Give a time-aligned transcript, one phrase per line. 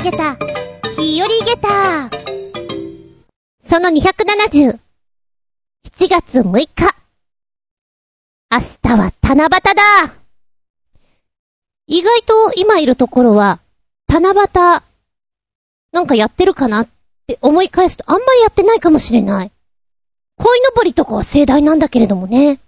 [0.00, 0.34] あげた、
[0.96, 2.08] 日和ゲタ
[3.60, 4.78] その270、
[5.84, 6.68] 7月6日。
[8.50, 10.16] 明日は七夕だ
[11.86, 13.60] 意外と今いるところは、
[14.08, 14.82] 七夕、
[15.92, 16.88] なんかやってるかなっ
[17.26, 19.52] て思い返すとあんまりやってないかもしれない。
[20.38, 22.58] 鯉のぼりとかは盛大なんだけれどもね。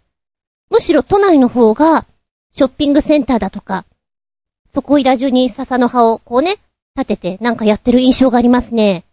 [0.68, 2.04] むしろ都内の方が、
[2.50, 3.86] ショッピングセンターだとか、
[4.74, 6.58] そこいら中に笹の葉をこうね、
[6.96, 9.04] 立ててなんかやってる印象がありますね。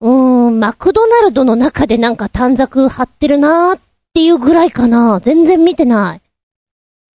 [0.00, 3.80] うーん、マクドナルドの中でなんか短冊貼ってるなーっ
[4.12, 5.20] ていうぐらいかな。
[5.20, 6.20] 全然見てない。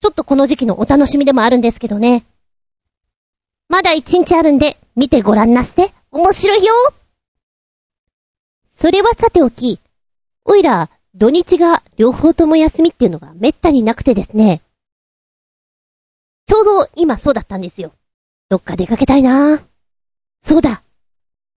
[0.00, 2.24] ちょっとこの時期のお楽しみでもあるんですけどね。
[3.68, 5.90] まだ一日あるんで、見てごらんなって。
[6.10, 6.72] 面白いよ
[8.74, 9.80] それはさておき、
[10.44, 14.60] おいら、土日が両方とも休みっていうのがめったになくてですね。
[16.46, 17.92] ちょうど今そうだったんですよ。
[18.48, 19.60] どっか出かけたいな
[20.40, 20.82] そうだ。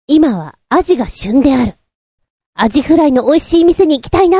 [0.08, 1.76] 今はアジが旬である。
[2.54, 4.38] アジフライの美味しい店に行きたいな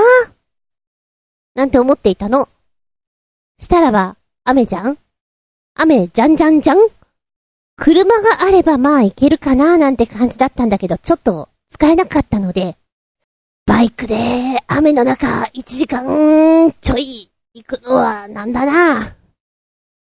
[1.54, 2.48] なんて思っていたの？
[3.58, 4.98] したらば、雨じゃん？
[5.76, 6.78] 雨じゃんじゃんじゃん？
[7.76, 9.78] 車があればまあ行けるかな？
[9.78, 12.76] なんて感じだったんだけど、ちょっと使えなかったので、
[13.64, 19.14] バイクで雨の中1時間ちょい行くのはなんだな。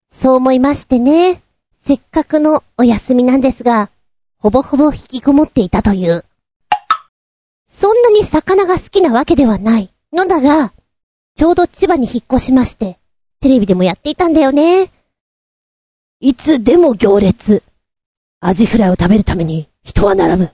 [0.10, 1.42] そう思いましてね、
[1.88, 3.90] せっかくのお休みなんですが、
[4.40, 6.26] ほぼほぼ引きこもっていたという。
[7.66, 10.74] そんなに魚が好きなわけではないのだが、
[11.38, 13.00] ちょうど千葉に引っ越しまして、
[13.40, 14.92] テレビでもやっていたんだよね。
[16.20, 17.64] いつでも行列。
[18.42, 20.50] アジフライを食べるために人は並ぶ。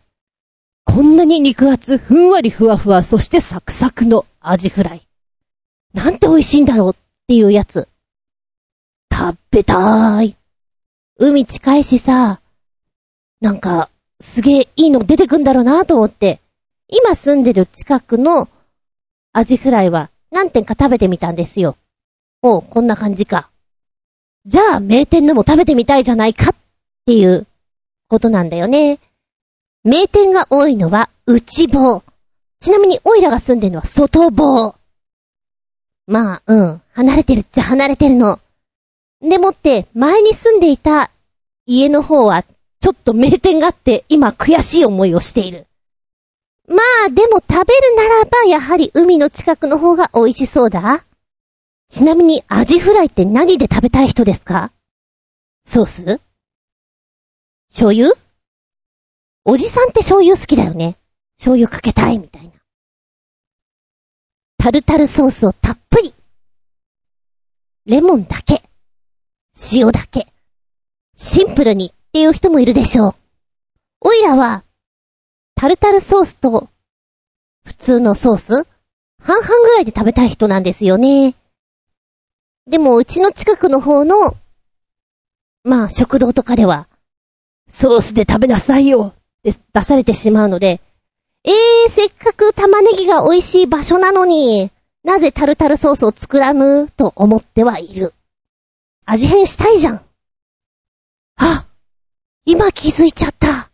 [0.85, 5.01] こんなに肉厚、ふんわりふわふわ、そしてサクサクのアジフライ。
[5.95, 6.95] なんて美味しいんだろうっ
[7.27, 7.89] ていうやつ。
[9.11, 10.37] 食べたーい。
[11.19, 12.41] 海近いしさ、
[13.39, 16.39] なんか、すげえいいの出てくんだろうなと思って、
[16.87, 18.49] 今住んでる近くの
[19.31, 21.75] アジフライは何点か食べてみたんですよ。
[22.41, 23.49] おう、こんな感じか。
[24.45, 26.55] じゃあ、名店のも食べてみたいじゃないかっ
[27.05, 27.45] ていう
[28.07, 28.99] ことなんだよね。
[29.83, 32.03] 名店が多いのは内房。
[32.59, 34.75] ちなみにオイラが住んでるのは外房。
[36.07, 36.81] まあ、うん。
[36.93, 38.39] 離れてるっちゃ離れてるの。
[39.23, 41.09] でもって、前に住んでいた
[41.65, 42.43] 家の方は、
[42.81, 45.65] ちょっと名店があって、今悔しい思いをしている。
[46.67, 46.75] ま
[47.05, 51.05] あ、でも食べるならば、やはり海の近くの方が美味しそうだ。
[51.89, 54.73] ちなみに、アジフライって何で食べたい人ですか？
[55.63, 56.21] ソース？
[57.69, 58.11] 醤油？
[59.45, 60.97] おじさんって醤油好きだよね。
[61.37, 62.51] 醤油かけたいみたいな。
[64.57, 66.13] タルタルソースをたっぷり。
[67.85, 68.62] レモンだけ。
[69.73, 70.27] 塩だけ。
[71.15, 73.15] シンプルにっていう人もいるでしょう。
[74.01, 74.63] おいらは、
[75.55, 76.69] タルタルソースと、
[77.65, 78.67] 普通のソース
[79.21, 81.35] 半々ぐらいで食べたい人なんですよね。
[82.67, 84.35] でも、うちの近くの方の、
[85.63, 86.87] まあ、食堂とかでは、
[87.67, 90.81] ソースで食べなさいよって出されてしまうので、
[91.45, 94.71] えー、せっかく玉ねぎが美味しい場所なのに、
[95.03, 96.89] なぜタルタルソースを作らぬ？
[96.89, 98.13] と思ってはいる。
[99.05, 100.05] 味変したいじゃん。
[101.37, 101.65] あ
[102.45, 103.69] 今気づいちゃった。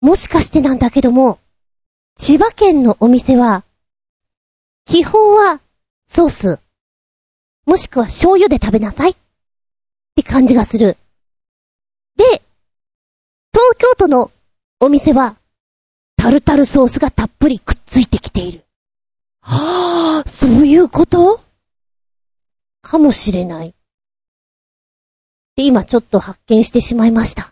[0.00, 1.38] もしかしてなんだけども、
[2.16, 3.64] 千葉県のお店は、
[4.84, 5.60] 基本は
[6.06, 6.58] ソース、
[7.64, 9.16] もしくは醤油で食べなさいっ
[10.16, 10.96] て感じがする。
[12.16, 14.32] で、東京都の
[14.80, 15.36] お店は、
[16.16, 18.64] タルタルソースがたっぷりくっついてきている。
[19.40, 21.40] はあ、そういうこと？
[22.82, 23.74] かもしれない。
[25.56, 27.42] で、今ちょっと発見してしまいました。
[27.42, 27.46] っ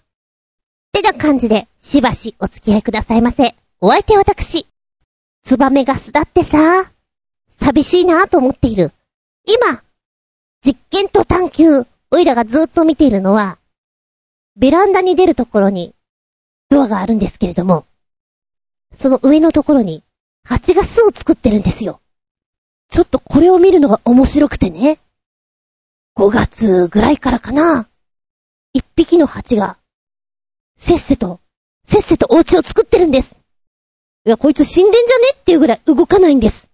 [0.92, 3.54] てな感じで、しばしお付き合いくださいませ。
[3.80, 4.66] お相手私、
[5.42, 6.90] ツバメガスだってさ、
[7.60, 8.92] 寂しいなと思っている。
[9.44, 9.82] 今、
[10.64, 13.58] 実験と探求、おいらがずっと見ているのは、
[14.56, 15.94] ベランダに出るところに、
[16.68, 17.84] ドアがあるんですけれども、
[18.92, 20.02] その上のところに、
[20.44, 22.00] 蜂が巣を作ってるんですよ。
[22.88, 24.98] ちょっとこれを見るのが面白くてね。
[26.16, 27.89] 5月ぐらいからかな。
[28.90, 29.78] 一匹の蜂が、
[30.76, 31.40] せっせと、
[31.84, 33.40] せっせとお家を作ってるんです。
[34.26, 36.70] いや、こいつ死んでんじゃねっていうぐらい動かないんです。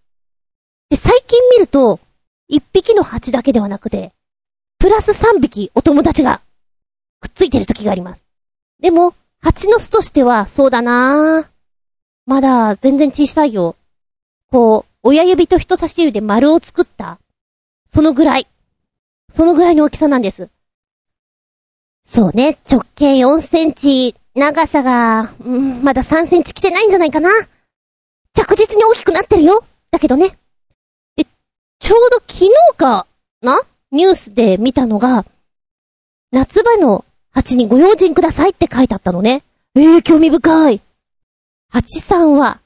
[0.89, 2.01] で、最近見ると、
[2.49, 4.13] 一匹の蜂だけではなくて、
[4.79, 6.41] プラス三匹お友達が
[7.21, 8.25] くっついてる時があります。
[8.81, 11.49] でも、蜂の巣としては、そうだなぁ。
[12.25, 13.77] まだ全然小さいよ。
[14.51, 17.19] こう、親指と人差し指で丸を作った、
[17.87, 18.49] そのぐらい。
[19.29, 20.49] そのぐらいの大きさなんです。
[22.07, 27.31] そうね、直径4センチ、長さが、うん、まだ3センチ来てないんじゃないかな。
[28.33, 29.65] 着実に大きくなってるよ。
[29.91, 30.39] だけどね。
[31.17, 31.27] で、
[31.81, 33.07] ちょうど昨日か
[33.43, 33.61] な？
[33.91, 35.25] ニュースで見たのが、
[36.31, 39.43] 夏場の蜂にご用心くださいって書いてあったのね。
[39.75, 40.81] ええー、興味深い。
[41.71, 42.61] 蜂さんは、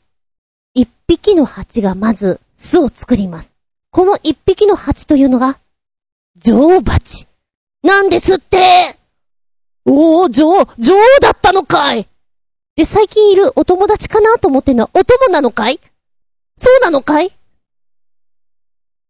[0.74, 3.54] 一匹の蜂がまず巣を作ります。
[3.90, 5.58] この一匹の蜂というのが、
[6.36, 7.26] 女王蜂。
[7.82, 8.99] なんですって
[9.86, 12.06] おー、女王、女王だったのかい
[12.76, 15.80] で、最近いるお友達かなと思ってんのはお供なのかい？
[16.56, 17.30] そうなのかい？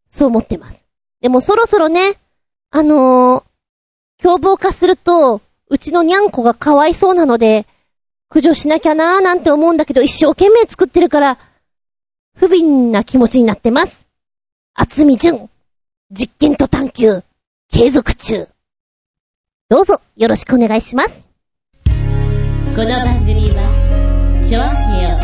[0.08, 0.84] そう思ってます。
[1.20, 2.14] でもそろそろね、
[2.70, 3.44] あのー、
[4.22, 7.66] 凶暴化すると、うちのにゃんこがかわいそうなので、
[8.28, 11.38] 駆除しなきゃなーなんて思うんだけど、一生懸命作ってるから、
[12.36, 14.06] 不憫な気持ちになってます。
[14.74, 15.48] 厚み純。
[16.10, 17.22] 実験と探求。
[17.70, 18.48] 継続中。
[19.70, 21.28] どうぞ、よろしくお願いします。
[21.84, 25.16] この番組は、ちょあへよ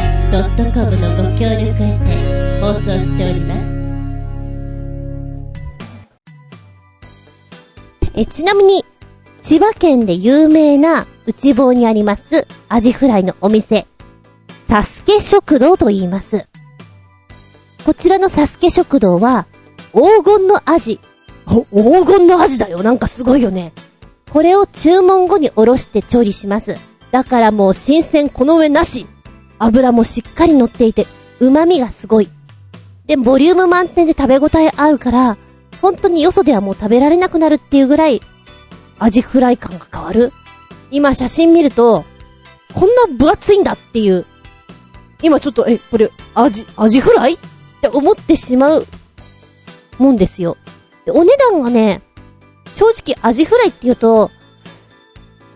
[0.73, 3.75] .com のご協力へて放送しております。
[8.15, 8.85] え、ちなみに、
[9.41, 13.89] 千葉県で有名な内房にあります、アジフライのお店、
[14.69, 16.47] サスケ食堂と言います。
[17.85, 19.49] こちらのサスケ食堂は、
[19.93, 21.01] 黄金のアジ。
[21.49, 21.65] 黄
[22.07, 22.85] 金のアジだよ。
[22.85, 23.73] なんかすごいよね。
[24.31, 26.77] これを注文後におろして調理します。
[27.11, 29.07] だからもう新鮮この上なし。
[29.59, 31.07] 油もしっかり乗っていて、
[31.41, 32.29] 旨味がすごい。
[33.07, 35.39] で、ボリューム満点で食べ応えあるから、
[35.81, 38.21] 本当によそではもう食べられなくなるっていうぐらい、
[38.99, 40.33] アジフライ感が変わる。
[40.91, 42.05] 今写真見ると、
[42.75, 44.27] こんな分厚いんだっていう。
[45.23, 47.35] 今ちょっと、え、これ、アジ、アジフライ？
[47.35, 47.39] っ
[47.81, 48.87] て思ってしまう
[49.99, 50.59] もんですよ。
[51.07, 52.03] で、お値段がね、
[52.77, 54.31] 正直アジフライって言うと、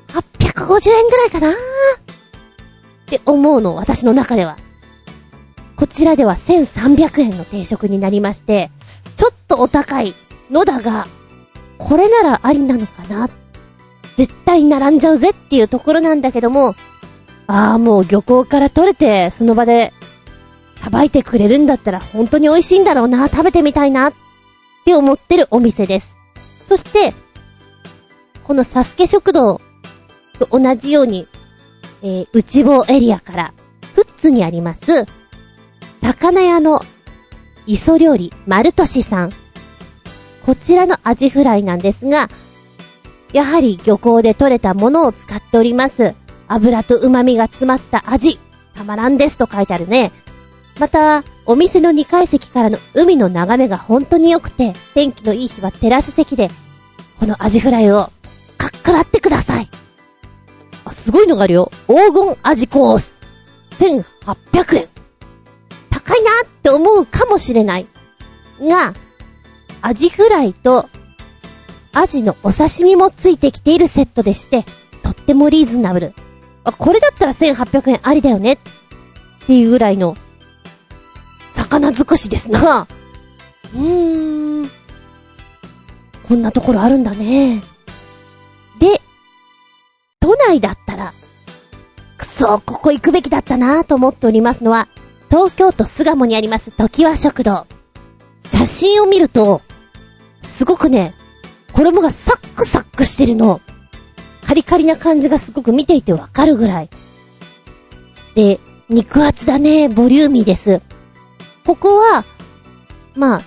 [0.08, 1.54] 850円ぐらいかなっ
[3.04, 4.56] て思うの、私の中では。
[5.76, 8.70] こちらでは1300円の定食になりまして、
[9.16, 10.14] ちょっとお高い
[10.50, 11.06] のだが、
[11.76, 13.28] これならありなのかな
[14.16, 16.74] 絶対並んじゃうぜっていうところなんだけども、
[17.46, 19.92] ああ、もう漁港から取れて、その場で、
[20.76, 24.14] さばいてくれるんだったら本当に美味しいんだろうな、食べてみたいな、っ
[24.86, 26.19] て思ってるお店です。
[26.70, 27.14] そして、
[28.44, 29.60] このサスケ食堂
[30.38, 31.26] と同じように、
[32.00, 33.54] えー、内房エリアから、
[33.96, 35.04] 富津にあります、
[36.00, 36.80] 魚屋の
[37.66, 39.32] 磯料理、丸俊さん。
[40.46, 42.28] こちらのアジフライなんですが、
[43.32, 46.14] やはり漁港で採れたものを使っております。
[46.46, 48.38] 油と旨味が詰まった味。
[48.76, 50.12] たまらんですと書いてあるね。
[50.78, 56.48] また、お店の2階席からの海の眺めが本当に良くて、天気のいい日はテラス席で、
[57.18, 58.12] このアジフライを、
[58.56, 59.68] かっからってください。
[60.84, 61.72] あ、すごいのがあるよ。
[61.88, 63.22] 黄金アジコース。
[63.80, 64.88] 1800円。
[65.90, 67.88] 高いなって思うかもしれない。
[68.60, 68.94] が、
[69.82, 70.88] アジフライと
[71.92, 74.64] アジのお刺身もついてきているセットでして、
[75.02, 76.14] とってもリーズナブル。
[76.62, 78.58] あ、これだったら1800円ありだよねっ
[79.48, 80.16] ていうぐらいの、
[81.50, 82.86] 魚尽くしですな。
[83.74, 84.70] うーん。
[86.28, 87.62] こんなところあるんだね。
[88.78, 89.00] で、
[90.20, 91.12] 都内だったら、
[92.16, 94.88] くそ、ここ行くべきだったなと思っておりますのは、
[95.28, 97.66] 東京都巣鴨にあります時和食堂。
[98.46, 99.62] 写真を見ると、
[100.42, 101.14] すごくね、
[101.72, 103.60] 衣がサックサックしてるの。
[104.46, 106.90] カリカリな感じがすごく見ていてわかるぐらい。
[108.34, 110.80] で、肉厚だね、ボリューミーです。
[111.70, 112.24] ここは、
[113.14, 113.40] まあ、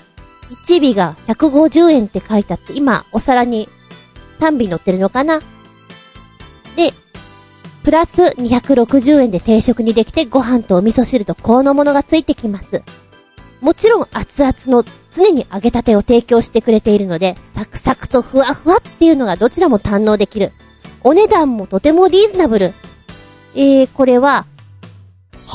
[0.66, 3.68] 1尾が150円って書いてあって、今、お皿に
[4.40, 5.42] 3尾乗ってるのかな？
[6.78, 6.94] で、
[7.84, 12.82] プラス260円で定食にできてご飯とお味噌汁とこのものがついてきます。
[13.60, 20.54] もちろん熱々の常に揚げたてを提供してくれているので、サクサクとふわふわっていうのがどちらも堪能できる。
[21.04, 22.74] お値段もとてもリーズナブル。
[23.54, 24.46] えー、これは、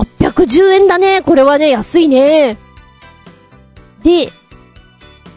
[0.05, 1.23] 810円だね。
[1.23, 2.57] これはね、安いね。
[4.03, 4.31] で、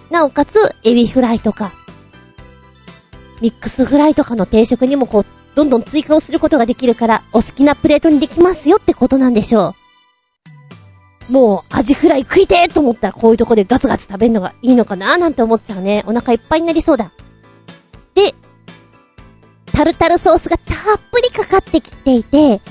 [0.09, 1.71] なおかつ、エビフライとか、
[3.41, 5.25] ミックスフライとかの定食にもこう、
[5.55, 9.75] どんどん追加をすることができるから、お好きなプレートにできますよってことなんでしょ
[11.29, 11.31] う。
[11.31, 16.03] もう、アジフライ食いてーと思ったらこういうとこでガツガツ食べるのがいいのかなーなんて思っちゃうね。
[16.05, 17.11] お腹いっぱいになりそうだ。
[18.13, 18.33] で、
[19.71, 20.77] タルタルソースがたっ
[21.11, 22.61] ぷりかかってきていて、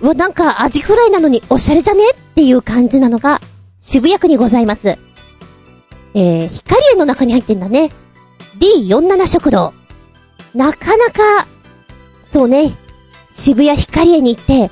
[0.00, 2.04] わ、なんかアジフライなのにおしゃれじゃね？
[2.10, 3.40] っていう感じなのが、
[3.80, 4.88] 渋谷区にございます。
[4.88, 7.90] えー、光園の中に入ってんだね。
[8.58, 9.74] D47 食堂。
[10.54, 11.46] なかなか
[12.22, 12.76] そうね、
[13.30, 14.70] 渋谷ヒカリエに行って、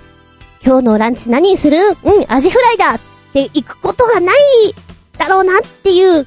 [0.64, 1.76] 今日のランチ何にする？
[1.78, 3.00] うん、アジフライだっ
[3.32, 4.36] て行くことがない
[5.18, 6.26] だろうなっていう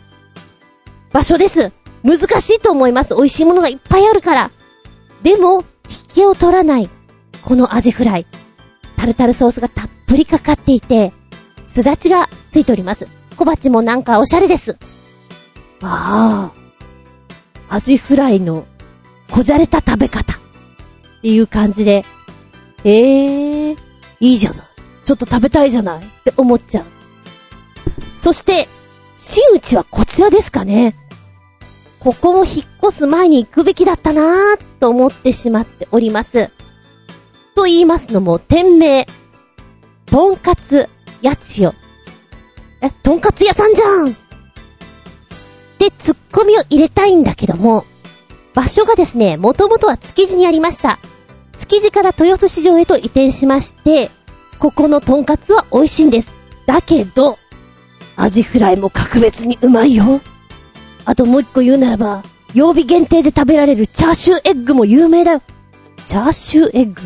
[1.12, 1.72] 場所です。
[2.04, 3.16] 難しいと思います。
[3.16, 4.52] 美味しいものがいっぱいあるから。
[5.22, 6.90] でも、引けを取らない、
[7.44, 8.26] このアジフライ。
[9.00, 11.14] タルタルソースがたっぷりかかっていて、
[11.64, 13.08] すだちがついております。
[13.38, 14.78] 小鉢もなんかおしゃれです。
[15.82, 16.52] あ
[17.70, 17.76] あ。
[17.76, 18.66] アジフライの、
[19.32, 20.34] こじゃれた食べ方。
[20.34, 20.38] っ
[21.22, 22.04] ていう感じで、
[22.84, 23.78] ええー、
[24.20, 24.68] いいじゃない。
[25.06, 26.86] ちょっと食べたいじゃないって思っちゃう。
[28.18, 28.68] そして、
[29.16, 30.94] 真打ちはこちらですかね。
[32.02, 36.52] ここも引っ越す前に行くべきだったなぁと思ってしまっております。
[37.60, 39.06] と言いますのも、店名、
[40.06, 40.88] とんかつ
[41.22, 41.76] やちよ。
[42.82, 44.14] え、とんかつ屋さんじゃん
[45.78, 47.84] で、ツッコミを入れたいんだけども、
[48.54, 51.00] 場所がですね、もともとは築地にありました。
[51.58, 54.10] 築地から豊洲市場へと移転しまして、
[54.58, 56.32] ここのとんかつは美味しいんです。
[56.66, 57.38] だけど、
[58.16, 60.22] アジフライも格別にうまいよ。
[61.04, 62.24] あともう一個言うならば、
[62.54, 65.42] 曜日限定で食べられるチャーシューエッグも有名だよ。
[66.06, 67.02] チャーシューエッグ？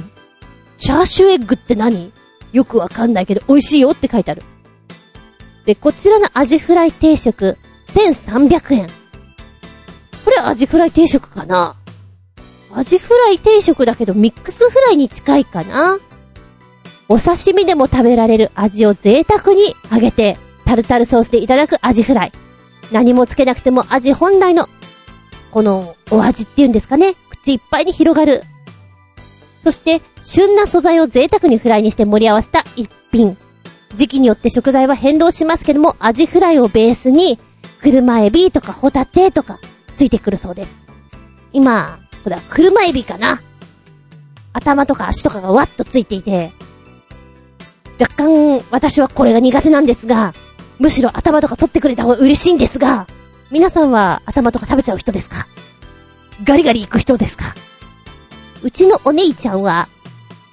[0.84, 2.12] チャーシューエッグって何？
[2.52, 4.44] よくわかんないけど美味しいよって書いてある。
[5.64, 7.58] で、こちらのアジフライ定食、
[7.94, 8.88] 1300円。
[10.26, 11.78] これアジフライ定食かな？
[12.76, 16.00] アジフライ定食だけどミックスフライに近いかな？
[17.08, 22.34] お刺身でも食べられる味を贅沢に揚げて、タルタルソースでいただくアジフライ。
[22.92, 24.68] 何もつけなくても味本来の、
[25.52, 27.16] このお味っていうんですかね？
[27.30, 28.44] 口いっぱいに広がる。
[29.62, 33.38] そして、旬な素材を贅沢にフライにして盛り合わせた一品。
[33.94, 37.38] 時期によって食材は変動しますけども、アジフライをベースに、
[37.82, 39.60] 車エビとかホタテとか
[39.96, 40.74] ついてくるそうです。
[41.52, 43.42] 今、これは車エビかな
[44.54, 46.54] 頭とか足とかがわっとついていて、
[48.00, 50.34] 若干私はこれが苦手なんですが、
[50.80, 53.08] むしろ頭とか取ってくれた方が嬉しいんですが、
[53.52, 55.48] 皆さんは頭とか食べちゃう人ですか？
[56.46, 57.54] ガリガリ行く人ですか？
[58.64, 59.90] うちのお姉ちゃんは、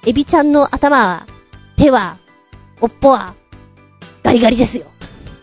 [0.05, 1.27] エビちゃんの頭は、
[1.77, 2.17] 手は、
[2.79, 3.35] おっぽは、
[4.23, 4.85] ガリガリですよ。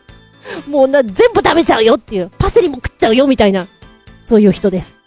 [0.69, 3.69] もうな、全部食べちゃうよっていう、パセリも食っちゃうよみたいな、
[4.25, 4.99] そういう人です。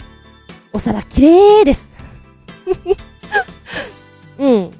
[0.73, 1.91] お皿綺麗です。
[4.39, 4.71] うん。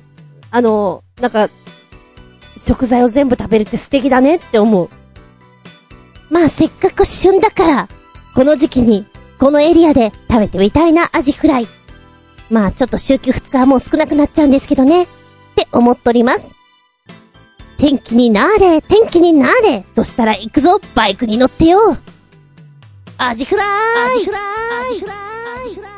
[0.50, 1.50] あの、なんか、
[2.58, 4.90] 食材を全部食べるって素敵だねって思う。
[6.30, 7.90] まあせっかく旬だから、
[8.34, 9.06] この時期に、
[9.38, 11.68] このエリアで食べてみたいなアジフライ。
[12.52, 15.04] まあちょっと週休2日はもう少なくなっちゃうんですけどね。
[15.04, 15.08] っ
[15.56, 16.46] て思っとります。
[17.78, 19.86] 天気になれ、天気になれ。
[19.96, 21.98] そしたら行くぞ、バイクに乗ってよ。
[23.18, 25.16] アジフライアジフライアジフライ
[25.66, 25.92] アジフライ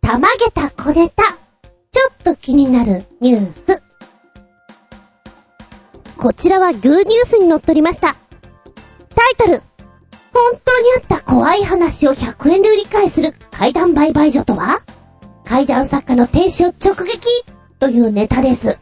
[0.00, 1.22] たまげた小ネタ。
[1.24, 1.32] ちょ
[2.10, 3.82] っと気になるニュース。
[6.16, 8.16] こちらはグーニュースに載っておりました。
[9.14, 9.67] タイトル。
[10.38, 14.78] 本当にあった怖い話を100円で売り買いする怪談売買所とは？
[15.44, 17.26] 怪談作家の天使を直撃？
[17.80, 18.78] というネタです。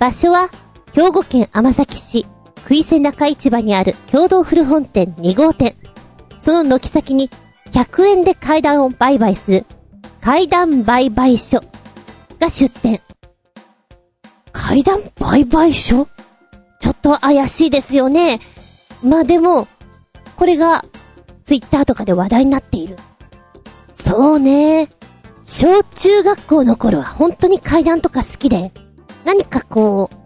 [0.00, 0.48] 場所は、
[0.92, 2.26] 兵庫県尼崎市、
[2.58, 5.76] 食い瀬中市場にある共同古本店2号店。
[6.36, 7.30] その軒先に、
[7.72, 9.66] 100円で階段を売買する、
[10.20, 11.60] 階段売買所
[12.40, 13.00] が出店。
[14.52, 16.08] 階段売買所？
[16.80, 18.40] ちょっと怪しいですよね。
[19.02, 19.68] まあでも、
[20.36, 20.84] これが、
[21.42, 22.96] ツイッターとかで話題になっている。
[23.92, 24.88] そうね。
[25.42, 28.72] 小中学校の頃は本当に階段とか好きで、
[29.24, 30.16] 何かこう、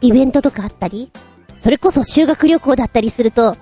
[0.00, 1.10] イベントとかあったり、
[1.58, 3.56] それこそ修学旅行だったりすると、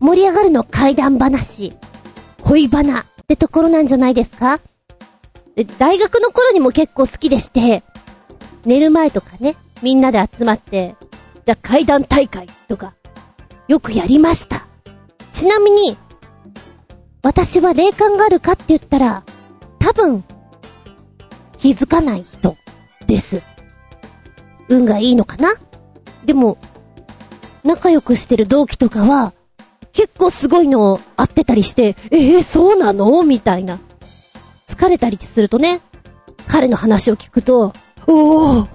[0.00, 1.76] 盛り上がるの階段話、
[2.42, 4.58] 恋バナってところなんじゃないですか？
[5.54, 7.84] で、大学の頃にも結構好きでして、
[8.64, 10.96] 寝る前とかね、みんなで集まって、
[11.46, 12.94] じゃあ階段大会とか、
[13.72, 14.66] よくやりました。
[15.30, 15.96] ちなみに、
[17.22, 19.24] 私は霊感があるかって言ったら、
[19.78, 20.22] 多分、
[21.56, 22.58] 気づかない人
[23.06, 23.42] です。
[24.68, 25.54] 運がいいのかな？
[26.26, 26.58] でも、
[27.64, 29.32] 仲良くしてる同期とかは、
[29.94, 33.22] 結構すごいのを会ってたりして、えー、そうなの？
[33.22, 33.78] みたいな。
[34.66, 35.80] 疲れたりするとね、
[36.46, 37.72] 彼の話を聞くと、
[38.06, 38.68] おー、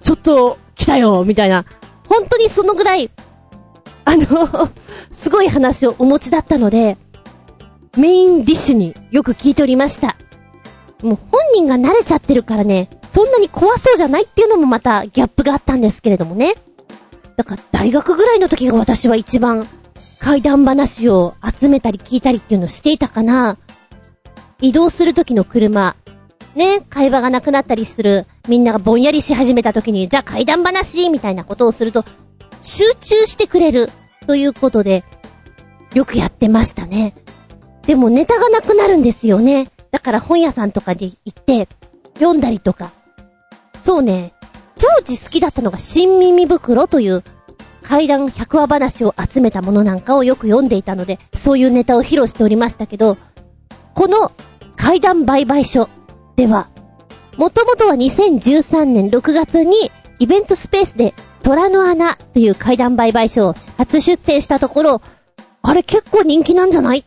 [0.00, 1.66] ちょっと来たよみたいな。
[2.08, 3.10] 本当にそのぐらい、
[4.10, 4.68] あの、
[5.12, 6.96] すごい話をお持ちだったので、
[7.96, 10.16] メインディッシュによく聞いておりました。
[11.00, 16.54] もう本人が慣れちゃってるからね、そんなに怖そうじゃないっていうのもまたギャップがあったんですけれどもね。
[17.36, 19.64] だから大学ぐらいの時が私は一番
[20.18, 23.58] 怪談話を集めたり聞いたりっていうのをしていたかな
[24.60, 25.94] 移動する時の車、
[26.56, 32.04] ね、会話がなくなったりする、みんながぼんやりし始めた時に、じゃあ怪談話みたいなことをすると、
[32.60, 33.88] 集中してくれる、
[34.30, 35.02] ということで、
[35.92, 37.16] よくやってましたね。
[37.82, 39.72] でもネタがなくなるんですよね。
[39.90, 41.68] だから本屋さんとかに行って、
[42.14, 42.92] 読んだりとか。
[43.80, 44.32] そうね、
[44.78, 47.24] 当時好きだったのが新耳袋という
[47.82, 53.16] 怪談百話話を集めたものなんかをよく読んでいたので、そういうネタを披露しておりましたけど、
[53.96, 54.30] この
[54.76, 55.88] 怪談売買所
[56.36, 56.68] では、
[57.36, 65.02] もともとは2013年6月にイベントスペースで虎の穴という怪談売買所を初出展したところ、
[65.62, 67.04] あれ結構人気なんじゃないっ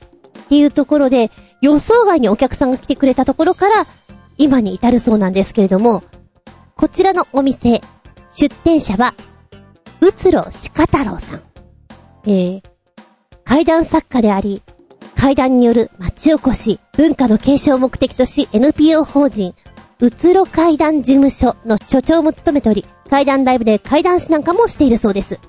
[0.49, 3.85] ていうところで予想外にお客さんが来てくれたところから
[4.37, 6.03] 今に至るそうなんですけれども、
[6.75, 7.81] こちらのお店、
[8.35, 9.13] 出店者は
[10.01, 11.41] うつろしかたろうさん。
[12.25, 12.61] えー、
[13.43, 14.63] 階段作家であり、
[15.15, 19.53] 階段による町おこし、文化の継承を目的とし NPO 法人、
[19.99, 25.39] うつろ階段事務所の所長も務めており、階段ライブで階段師なんかもしているそうです。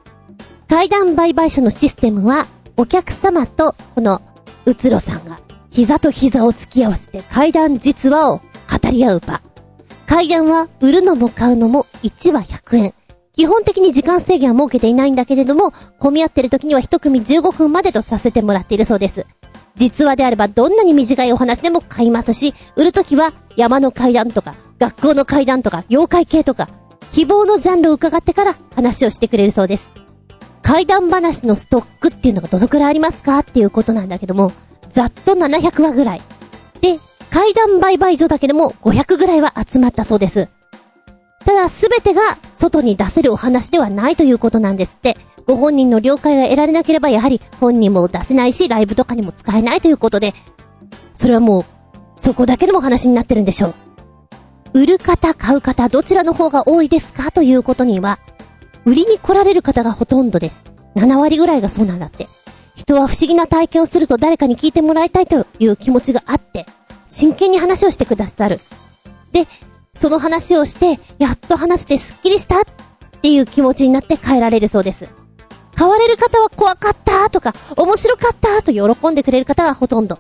[0.69, 2.45] 階段売買所のシステムは、
[2.77, 4.21] お客様とこの
[4.67, 5.41] うつろさんが
[5.71, 9.41] 膝と膝を突き合わせて階段実話を語り合う場。
[10.05, 12.95] 階段は売るのも買うのも1話100円。
[13.33, 19.27] 基本的に時間制限は設けていないんだけれども、混み合ってる時には一組15分までとさせてもらっているそうです。
[19.77, 26.69] 実話であればどんなに短いお話でも買いますし、売る時は山の階段とか、学校の階段とか、妖怪系とか、
[27.15, 29.89] 希望のジャンルを伺ってから話をしてくれるそうです。
[30.63, 34.51] 階段話のストックっていうのがどのくらいありますかっていうことなんだけども、
[34.89, 36.23] ざっと700話ぐらい。
[36.81, 36.99] で、
[37.31, 40.49] 階段売買所だけでも500ぐらいは集まったそうです。
[41.45, 42.21] ただすべてが
[42.59, 45.17] 外に出せるお話ではないということなんですって。
[45.47, 50.35] ご本人の了解が得られなければやはり本人も出せないし、ライブとかにも使えないということで、
[51.15, 51.65] それはもう、
[52.17, 53.84] そこだけでも話になってるんでしょう。
[54.75, 57.31] 売る方、買う方、どちらの方が多いですか？
[57.31, 58.19] ということには、
[58.85, 60.63] 売りに来られる方がほとんどです。
[60.97, 62.27] 7割ぐらいがそうなんだって。
[62.75, 66.67] 人は不思議な体験をすると誰かに聞いてもらいたいという気持ちがあって、
[67.07, 68.59] 真剣に話をしてくださる。
[69.31, 69.47] で、
[69.95, 72.65] その話をして、やっと話せてスッキリしたっ
[73.23, 75.09] ていう気持ちになって帰られるそうです。
[75.77, 80.19] 買われる方は怖かったとか、面白かったと喜んでくれる方がほとんど。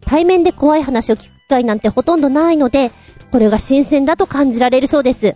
[0.00, 2.90] 対面で怖い話を聞く機会なんてほとんどないので、
[3.34, 5.34] これが新鮮だと感じられるそうです。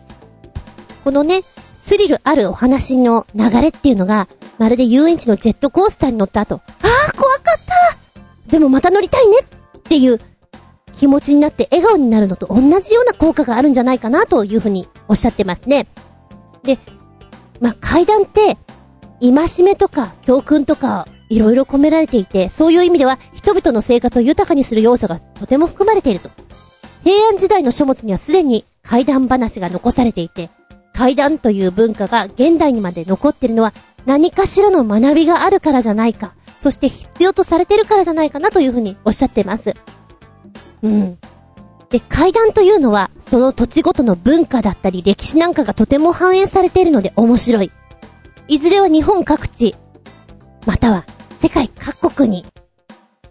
[1.02, 1.42] このね、
[1.74, 6.60] スリルあるお話の流れっていうのが、まるで遊園地のジェットコースターに乗った後、あ
[7.08, 9.38] あ、怖かったでもまた乗りたいね
[9.78, 10.20] っていう
[10.92, 15.88] 気持ちになって笑顔になるのと同じような効果があるんじゃないかなというふうにおっしゃってますね。
[16.62, 16.78] で、
[17.60, 18.58] まあ、階段って、
[19.20, 26.30] 戒めとか教訓とかいろいろ込められていて、そういう意味では人々の生活を豊かにする要素がとても含まれていると。
[27.08, 30.50] 平安時代の書物にはすでに怪談話が残されていて、
[30.92, 33.72] 怪談という文化が現代にまで残ってるのは
[34.04, 39.72] 何かしらの学びがあるからじゃないか、そして必要とされてるからじゃないかなというふうにおっしゃってます。
[40.82, 41.18] うん。
[41.88, 47.70] で、階段というのは、その土地ごとの文化だったり歴史なんかがとても反映されているので面白い。
[48.48, 49.74] いずれは日本各地、
[50.66, 51.06] または
[51.40, 52.44] 世界各国に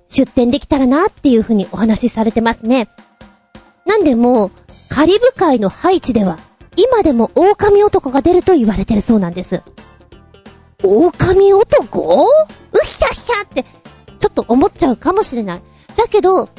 [0.08, 2.90] 出展できたらなっていうふうにお話しされてますね。
[3.88, 4.52] なんでも、
[4.90, 6.38] カリブ海のハイチでは、
[6.76, 9.64] 今でも狼男が出ると言われてるそうなんです。
[10.84, 12.28] 狼男う
[12.86, 13.64] ひゃひゃって、
[14.20, 15.62] ちょっと思っちゃうかもしれない。
[15.96, 16.50] だけど、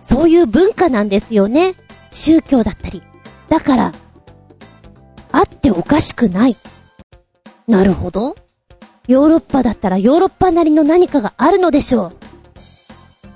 [0.00, 1.74] そういう文化なんですよね。
[2.10, 3.02] 宗教だったり。
[3.50, 3.92] だから、
[5.30, 6.56] あっておかしくない。
[7.66, 8.34] なるほど。
[9.06, 12.12] ヨーロッパだったらヨーロッパなりの何かがあるのでしょう。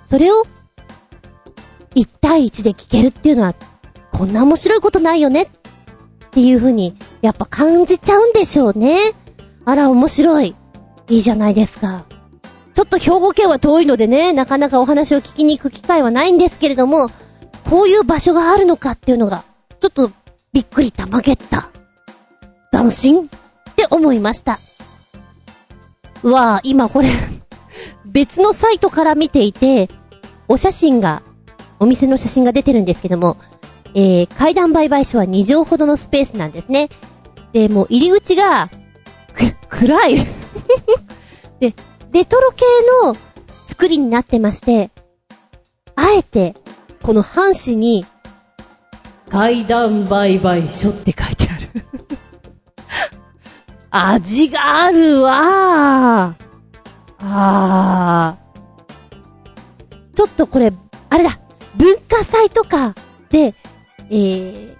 [0.05, 0.44] それを、
[1.94, 3.55] 一対一で聞けるっていうのは、
[4.12, 5.42] こんな面白いことないよね。
[5.42, 5.48] っ
[6.31, 8.98] ていう風に、やっぱ感じちゃうんでしょうね。
[9.64, 10.55] あら、面白い。
[11.09, 12.05] いいじゃないですか。
[12.74, 17.09] ちょっと兵庫県は遠いのでね、なかなかお話を聞きに行く機会はないんですけれども、
[17.68, 19.44] こういう場所があるのかっていうのが、
[19.81, 20.11] ちょっと
[20.52, 21.68] びっくりたまげった。
[22.72, 23.28] 斬新っ
[23.76, 24.59] て思いました。
[26.22, 27.09] わぁ、今これ
[28.07, 29.90] 別のサイトから見ていて、
[30.48, 31.22] お写真が、
[31.83, 33.37] お店の写真が出てるんですけども、
[33.95, 36.88] えー、階段売買所は2畳ほどのスペースなんですね。
[37.53, 38.71] で、もう入り口が、
[39.35, 40.16] く、暗い
[41.59, 41.75] で、
[42.12, 42.64] レトロ系
[43.05, 43.16] の
[43.66, 44.92] 作りになってまして、
[45.97, 46.55] あえて、
[47.03, 48.07] この半紙に、
[49.29, 51.87] 階段売買所って書いてある
[53.90, 56.37] 味があるわ
[57.18, 58.42] あー。
[60.14, 60.73] ちょっとこれ、
[61.11, 61.40] あれだ、
[61.77, 62.95] 文化祭とか
[63.31, 63.55] で、
[64.11, 64.77] えー、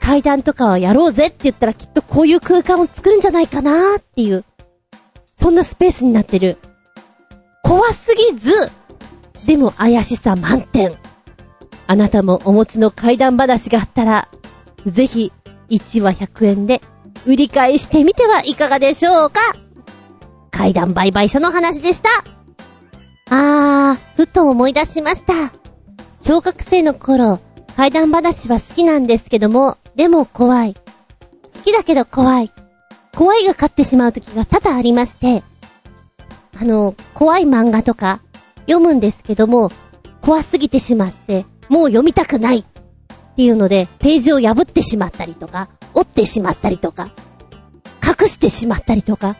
[0.00, 4.44] 階段とかをやろうぜって言ったらきっとこういう空間を作るんじゃないかなっていう、
[5.34, 6.58] そんなスペースになってる。
[7.62, 8.70] 怖すぎず、
[9.46, 10.96] でも怪しさ満点。
[11.86, 14.28] あなたもお持ちの階段話があったら、
[14.86, 15.32] ぜひ、
[15.70, 16.80] 1話100円で
[17.26, 19.40] 売り買いしてみてはいかがでしょうか
[20.50, 22.08] 階段売買所の話でした。
[23.30, 25.52] あー、ふと思い出しました。
[26.20, 27.38] 小学生の頃、
[27.76, 30.74] 怪談話は好きなんですけども、でも怖い。
[30.74, 32.52] 好きだけど怖い。
[33.16, 35.42] 怖いが勝ってしまう時が多々ありまして、
[36.60, 38.20] あの、怖い漫画とか
[38.66, 39.70] 読むんですけども、
[40.20, 42.64] 怖すぎてしまって、もう読みたくないっ
[43.36, 47.10] ていうので、ページを破ってしまったりとか、折ってしまったりとか、
[48.04, 49.36] 隠してしまったりとか、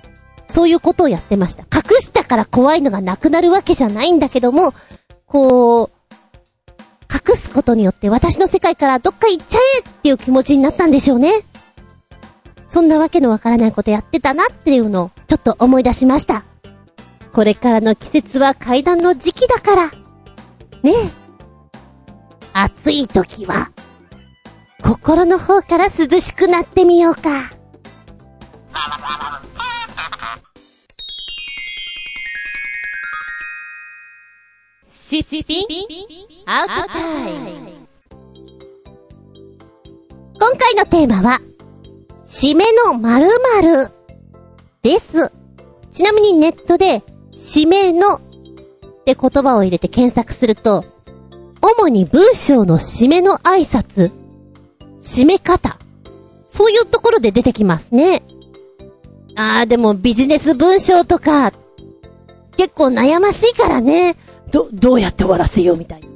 [0.47, 1.64] そういうことをやってました。
[1.64, 4.73] 隠したから怖いのがなくなるわけじゃないんだけども、
[5.27, 5.98] こう、
[7.12, 11.42] 隠すことによって私の世界からどっか行っちゃえっていう気持ちになったんでしょうね。
[12.66, 16.44] そんなわけのわからないことやってたなっていうのをちょっと思い出しました。
[17.33, 19.90] これからの季節は階段の時期だから。
[20.83, 21.29] ねえ。
[22.53, 23.71] 暑い時は、
[24.83, 27.59] 心の方から涼しくなってみようか。
[34.87, 37.51] シッピンアウトタイム
[40.41, 41.41] 今回のテーマは、
[42.25, 43.27] 締めの〇
[43.61, 43.93] 〇
[44.81, 45.31] です。
[45.91, 48.21] ちなみにネットで、締めのっ
[49.05, 50.87] て言葉を入れて検索すると、
[51.61, 54.11] 主に文章の締めの挨拶、
[55.01, 55.79] 締め方、
[56.47, 58.23] そういうところで出てきますね。
[59.37, 61.53] あーでもビジネス文章とか、
[62.57, 64.17] 結構悩ましいからね。
[64.51, 66.08] ど、どうやって終わらせようみたいな。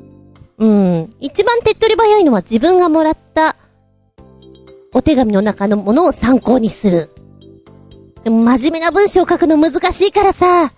[0.62, 1.10] うん。
[1.18, 3.56] 一番手っ取り早いのは自分がもらった
[4.94, 7.10] お手紙の中のものを参考にする。
[8.22, 10.72] でも真面目な文章を書くの難しいからさ、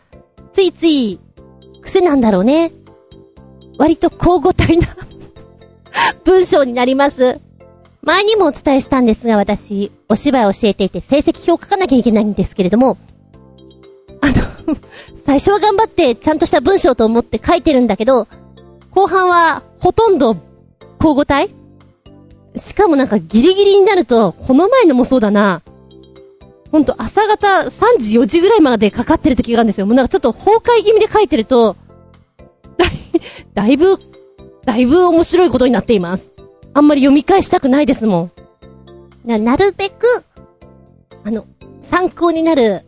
[0.52, 1.20] ついつい
[1.82, 2.72] 癖なんだろうね。
[3.76, 4.88] 割と交互体な
[6.24, 7.38] 文章になります。
[8.00, 12.96] 前にもお伝えしたんですが、私、お芝居を教えていて成績表を書かなきゃいけないんですけれども、
[14.22, 14.76] あの
[15.26, 18.28] 最初は頑張ってちゃんとした文章と思って書いてるんだけど、
[18.94, 20.36] 後半はほとんど
[21.00, 21.50] 交互体？
[22.56, 25.62] しかもなんかギリギリになると、この前のもそうだな。
[26.70, 29.86] ほんと朝方3時4時ぐらいまでかかってる時があるんですよ。
[29.86, 31.76] もうなんかちょっと崩壊気味で書いてると、
[32.76, 32.90] だい、
[33.54, 33.98] だいぶ、
[34.64, 36.32] だいぶ面白いことになっています。
[36.72, 38.30] あんまり読み返したくないですもん。
[39.24, 40.24] な、なるべく、
[41.24, 41.46] あの、
[41.80, 42.84] 参考になる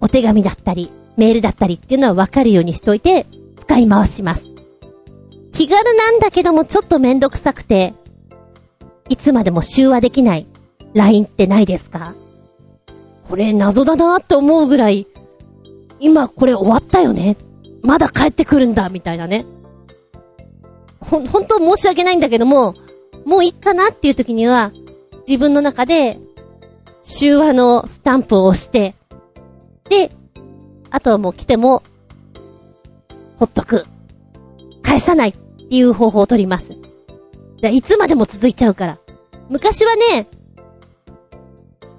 [0.00, 3.26] お手紙だったり、メールだったりっていうのはわかるようにしといて、
[3.60, 4.51] 使い回します。
[5.52, 7.94] 気軽なんだけどもちょっとめんどくさくて、
[9.08, 10.46] いつまでも集話できない
[10.94, 12.14] LINE ってないですか？
[13.28, 15.06] これ謎だなって思うぐらい、
[16.00, 17.36] 今これ終わったよね。
[17.82, 19.44] まだ帰ってくるんだ、みたいなね。
[21.00, 22.74] ほ、本当申し訳ないんだけども、
[23.24, 24.72] もういいかなっていう時には、
[25.26, 26.18] 自分の中で、
[27.02, 28.94] 終話のスタンプを押して、
[29.88, 30.12] で、
[30.90, 31.82] あとはもう来ても、
[33.38, 33.86] ほっとく。
[34.82, 35.34] 返さない
[35.76, 36.76] いう方法を取ります。
[37.62, 38.98] いつまでも続いちゃうから。
[39.48, 40.28] 昔はね、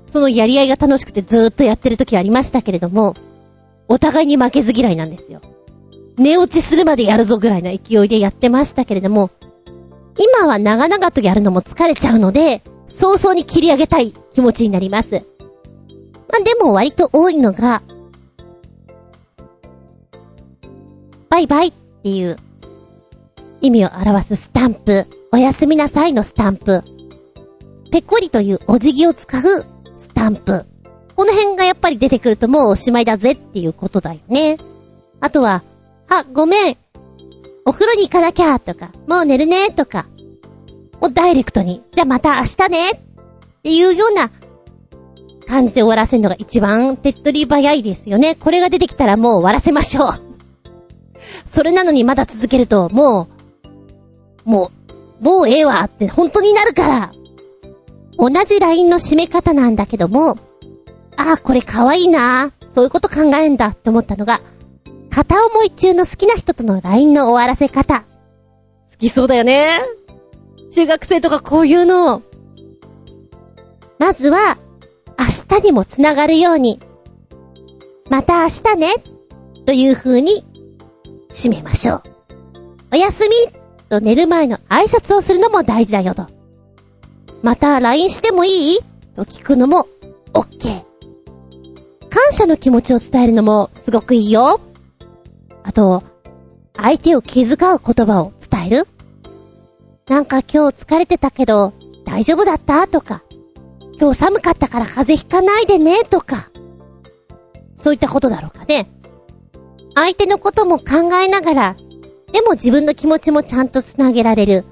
[0.08, 3.16] そのやり合いが楽しくてずーっとやってる時ありましたけれども、
[3.88, 5.42] お互いに負けず嫌いなんですよ。
[6.18, 9.32] 寝落ちするまでやるぞぐらいな勢いでやってましたけれども、
[10.18, 15.24] 今は長々とやるのも疲れちゃうので、早々に切り上げたい気持ちになります。
[16.30, 17.82] まあ、でも割と多いのが、
[21.30, 21.72] バイバイっ
[22.04, 22.38] ていう
[23.64, 26.84] 意味を表すスタンプ、おやすみなさいのスタンプ、
[27.92, 30.66] ぺこりというお辞儀を使うスタンプ。
[31.16, 34.58] この辺がやっぱり出てくるともうおしまいだぜっていうことだよね。
[35.22, 35.64] あとは、
[36.10, 36.78] あ、ごめん。
[37.64, 40.08] お風呂に行かなきゃとか、もう寝るねとか、
[41.00, 43.00] もうダイレクトに、じゃあまた明日ねっ
[43.64, 44.30] ていうような
[45.48, 48.36] 感じで終わらせるのが一番手っ取り早いですよね。
[48.36, 50.14] これが出てきたらもう終わらせましょう。
[51.46, 53.33] それなのにまだ続けると、もう、
[54.46, 54.72] も
[55.22, 57.14] う、もうええわって本当になるから。
[58.18, 60.38] 同じ LINE の締め方なんだけども、
[61.18, 64.42] ああ、これ可愛いなそういうこと考えんだって思ったのが、
[65.10, 68.02] 片思い中の好きな人との LINE の終わらせ方。
[68.02, 68.06] 好
[68.98, 69.80] きそうだよね。
[70.72, 72.24] 中学生とかこういうの。
[74.00, 74.58] まずは、
[75.20, 76.80] 明日にもつながるように。
[78.10, 78.88] また明日ね。
[79.66, 80.44] という風に、
[81.30, 82.04] 締めましょう。
[82.94, 86.28] おやすみと寝る前の挨拶をするのも大事だよと。
[87.42, 88.80] また LINE してもいい？
[89.16, 89.88] と聞くのも
[90.34, 90.84] OK。
[92.10, 94.62] 感謝の気持ちを伝えるのもすごくいいよ。
[95.64, 96.04] あと、
[96.76, 98.88] 相手を気遣う言葉を伝える？
[100.08, 101.74] なんか今日疲れてたけど、
[102.06, 102.88] 大丈夫だった？
[102.88, 103.24] とか、
[104.00, 106.04] 今日寒かったから風邪ひかないでね？
[106.04, 106.50] とか、
[107.76, 108.90] そういったことだろうかね。
[109.96, 111.76] 相手のことも考えながら、
[112.34, 114.66] でも自分の気持ちもちゃんと繋げられる。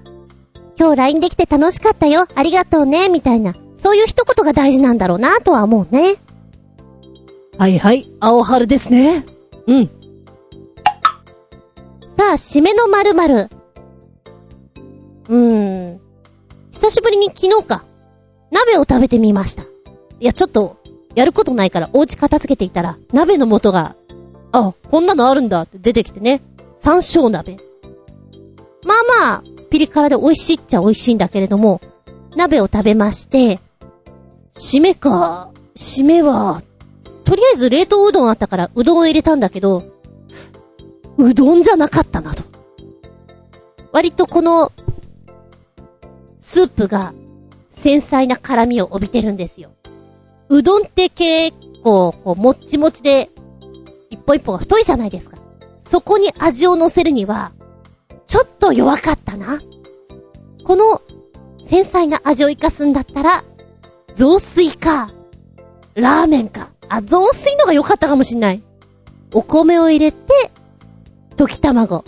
[0.78, 2.26] 今日 LINE できて楽しかったよ。
[2.34, 3.08] ありがとうね。
[3.08, 3.54] みたいな。
[3.78, 6.16] そういう一言が大事なんだろうなとは思うね。
[7.60, 9.24] はいはい、青春ですね。
[9.68, 9.86] うん。
[12.18, 13.50] さあ、締めの〇〇。
[15.30, 16.02] うーん。
[16.72, 17.84] 久しぶりに昨日か。
[18.50, 19.64] 鍋を食べてみました。
[19.64, 19.68] い
[20.20, 20.78] や、ちょっと、
[21.14, 23.96] やることないからお家片付けていたら、鍋の素が、
[24.52, 26.42] あ、こんなのあるんだって出てきてね。
[26.82, 27.58] 山椒鍋。
[28.84, 31.80] まあまあ、ピリ辛で美味しいっちゃ美味しいんだけれども、
[32.36, 33.60] 鍋を食べまして、
[34.56, 36.64] 締めか、締めは、
[37.24, 39.84] とりあえず冷凍うどんあったからうどんを入れたんだけど、
[41.18, 42.44] うどんじゃなかったなと。
[43.92, 44.72] 割とこの、
[46.40, 47.14] スープが
[47.70, 49.70] 繊細な辛みを帯びてるんですよ。
[50.50, 53.30] うどんって結構、こう、もっちもちで、
[54.10, 55.41] 一本一本が太いじゃないですか。
[55.82, 57.52] そこに味を乗せるには、
[58.28, 59.62] ちょっと弱かったな。
[60.64, 61.02] この、
[61.60, 63.44] 繊細な味を活かすんだったら、
[64.14, 65.12] 雑炊か、
[65.96, 66.70] ラーメンか。
[66.88, 68.62] あ、雑炊のが良かったかもしんない。
[69.34, 70.52] お米を入れて、
[71.36, 72.04] 溶き卵。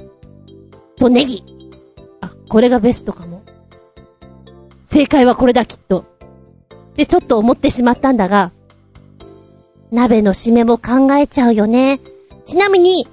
[0.97, 1.43] とネギ。
[2.21, 3.43] あ、これがベストかも。
[4.83, 6.05] 正解はこれだ、きっと。
[6.95, 8.51] で、ちょっと思ってしまったんだが、
[9.91, 11.99] 鍋の締めも考えちゃうよね。
[12.43, 13.07] ちなみに、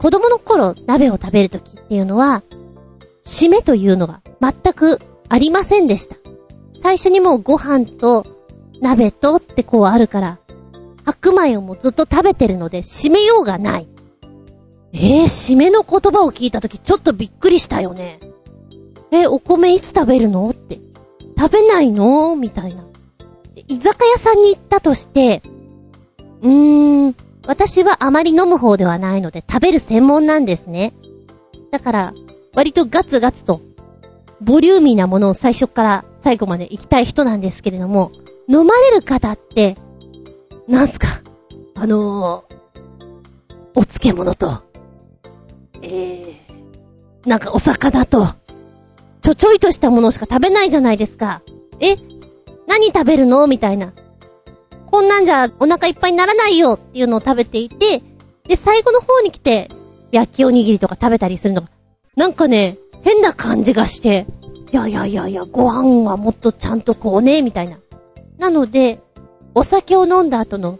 [0.00, 2.42] 子供の頃鍋を食べるときっていうのは、
[3.22, 6.16] 締めというのが全くありませんでした。
[6.82, 8.24] 最初にもうご飯と
[8.80, 10.38] 鍋とってこうあるから、
[11.04, 13.88] 白米をもうずっと食べてるので締めようがない。
[14.94, 18.20] えー、締めの言葉を聞いたときちょっとびっくりしたよね。
[19.10, 20.80] え、お米いつ食べるのって。
[21.38, 22.84] 食べないのみたいな。
[23.68, 25.42] 居酒屋さんに行ったとして、
[26.42, 30.92] うーん、私はあまり飲む方ではないので食べる専門なんですね。
[31.70, 32.14] だから、
[32.54, 33.60] 割とガツガツと、
[34.40, 38.12] ボリューミーなものを最初から最後まで行きたい人なんですけれども、
[38.48, 39.76] 飲まれる方って、
[40.68, 41.06] なんすか？
[41.74, 42.56] あのー、
[43.74, 44.62] お漬物と、
[45.82, 48.26] えー、なんかお魚と、
[49.22, 51.42] ちょちょいとしたものしか食べないじゃないですか。
[51.80, 51.96] え？
[52.66, 53.46] 何食べるの？
[53.46, 53.92] みたいな。
[54.90, 58.02] こんなんじゃお腹いっぱいにならないよっていうのを食べていて、
[58.48, 59.70] で、最後の方に来て、
[60.10, 61.68] 焼きおにぎりとか食べたりするのが、
[62.16, 64.26] なんかね、変な感じがして、
[64.72, 67.78] いやいやいやいや、ご飯はもっとちゃんとこうね、みたいな。
[68.38, 69.00] なので、
[69.54, 70.78] お酒を飲んだ後の、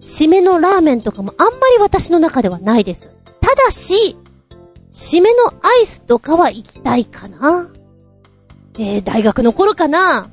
[0.00, 3.10] 締めのラーメンとかもあんまり私の中ではないです。
[3.40, 4.16] ただし、
[4.90, 7.70] 締めのアイスとかは行きたいかな。
[8.78, 10.28] えー、大学の頃かな。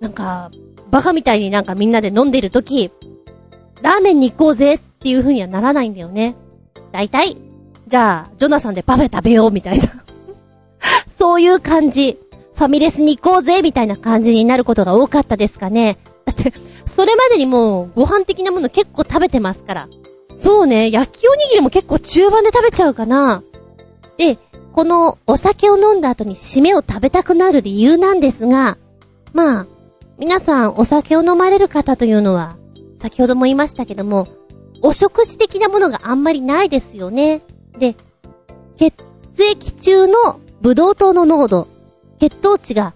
[0.00, 0.50] なんか、
[0.96, 2.90] バカみたいになんかみんなで飲んでる時、
[3.82, 6.36] ラーメンに行こうぜっていう風にはならないんだよね。
[6.90, 7.36] だいたい、
[7.86, 9.84] じゃあ、ジョナサンでパフェ食べようみたいな。
[11.06, 12.18] そういう感じ。
[12.54, 15.98] ファミレスに行こうぜみたいな感じになることが多かったですかね。
[16.24, 16.54] だって、
[16.86, 19.88] それまでにもうご飯的なもの結構食べてますから。
[20.34, 23.42] そうね、焼きおにぎりも結構中盤で食べちゃうかな。
[24.16, 24.38] で、
[24.72, 28.78] このお酒を飲んだ後に締めを食べたくなる理由なんですが、
[29.34, 29.66] まあ、
[30.18, 32.56] 皆さんお酒を飲まれる方というのは、
[32.98, 34.28] 先ほども言いましたけども、
[34.82, 37.42] お食事的なものがあんまりないですよね。
[37.78, 37.96] で、
[38.76, 38.94] 血
[39.38, 41.68] 液中のブドウ糖の濃度、
[42.18, 42.94] 血糖値が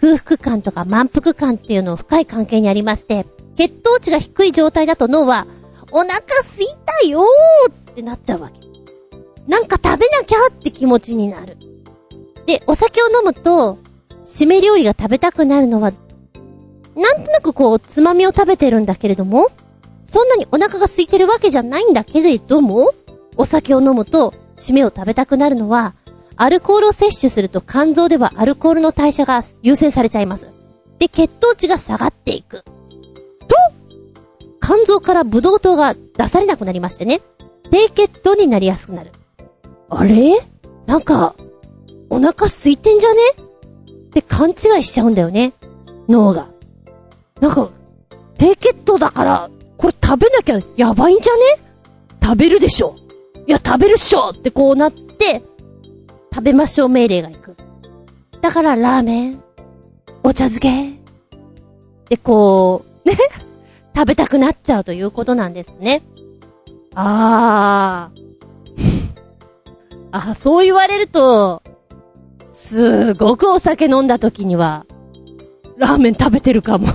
[0.00, 5.46] 空腹感とか満腹感っていうのを深い関係にありまして、血糖値が低い状態だと脳は、
[5.90, 8.60] お腹すいたよーってなっちゃうわけ。
[9.46, 11.58] なんか食べなきゃって気持ちになる。
[12.46, 13.76] で、お酒を飲むと、
[14.24, 15.92] 締め料理が食べたくなるのは、
[16.96, 19.48] なんとなくこう、つまみを食べてるんだけれども、
[20.04, 22.92] そんなにお腹が空いてるわけじゃないんだけれども、
[23.36, 25.94] お酒を飲むと、締めを食べたくなるのは、
[26.36, 30.48] アルコールを摂取すると肝臓ではアルコールの代謝が優先されちゃいます。
[30.98, 32.62] で、血糖値が下がっていく。
[32.62, 33.56] と、
[34.60, 37.20] 肝臓からブドウ糖が出されなくなりましてね。
[37.70, 39.12] 低血糖になりやすくなる。
[39.88, 40.38] あれ？
[40.86, 41.34] なんか、
[42.10, 43.20] お腹空いてんじゃね？
[43.38, 45.54] って勘違いしちゃうんだよね。
[46.08, 46.51] 脳が。
[47.42, 47.68] なんか、
[48.38, 51.40] 低血糖だから、これ食べなきゃやばいんじゃね？
[52.22, 52.94] 食べるでしょ
[53.48, 55.42] いや、食べるっしょってこうなって、
[56.32, 57.56] 食べましょう命令がいく。
[58.40, 59.42] だから、ラーメン、
[60.22, 60.92] お茶漬け、
[62.08, 63.16] で、こう、ね、
[63.92, 66.02] 食べたくなっちゃうということなんですね。
[66.94, 68.22] あー。
[70.12, 71.60] あ、そう言われると、
[72.52, 74.86] すごくお酒飲んだ時には、
[75.76, 76.86] ラーメン食べてるかも。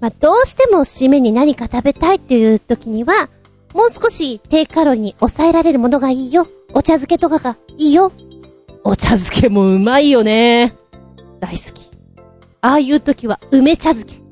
[0.00, 3.28] まあ、どうしても締めに何か食べたいっていう時には、
[3.74, 6.46] もう少し低カロリーに抑えられるものがいいよ。
[6.72, 8.12] お茶漬けとかがいいよ。
[8.82, 10.74] お茶漬けもうまいよね。
[11.38, 11.90] 大好き。
[12.62, 14.22] ああいう時は梅茶漬け。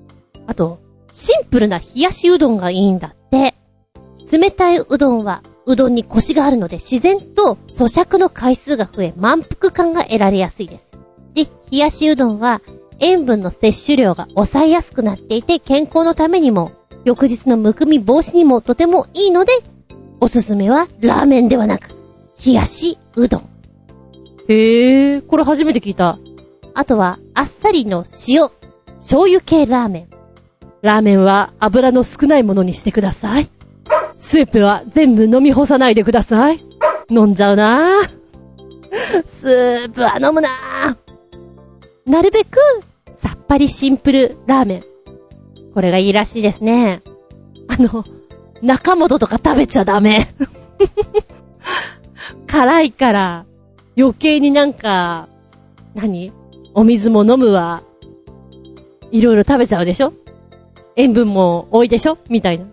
[0.46, 3.54] あと、シンプルな冷やしうどんがいいんだって。
[4.30, 10.86] 冷たいうどんは、うどんにコシがあるので自然と咀嚼の回数が増え満腹感が得られやすいです。
[11.34, 12.62] で、冷やしうどんは
[13.00, 16.72] 塩分の摂取量が抑えやすくなっていて健康のためにも
[17.04, 19.52] 翌日のむくみ防止にもとてもいいので、
[20.20, 21.90] おすすめはラーメンではなく、
[22.44, 23.48] 冷やしうどん。
[24.48, 26.18] へえ、これ初めて聞いた。
[26.74, 28.48] あとは、あっさりの塩、
[28.96, 30.08] 醤油系ラーメン。
[30.82, 33.48] ラーメンは油の少ないものにしてください。
[34.16, 36.60] スープは全部飲み干さないでください。
[37.10, 39.22] 飲んじゃうなぁ。
[39.24, 42.10] スープは飲むなぁ。
[42.10, 42.58] なるべく、
[43.18, 44.84] さっぱりシンプルラーメン。
[45.74, 47.02] これがいいらしいですね。
[47.66, 48.04] あの、
[48.62, 50.28] 中本とか食べちゃダメ。
[52.46, 53.44] 辛いから、
[53.96, 55.28] 余計になんか、
[55.94, 56.32] 何？
[56.74, 57.82] お水も飲むわ。
[59.10, 60.12] いろいろ食べちゃうでしょ？
[60.94, 62.18] 塩分も多いでしょ？
[62.28, 62.66] みたいな。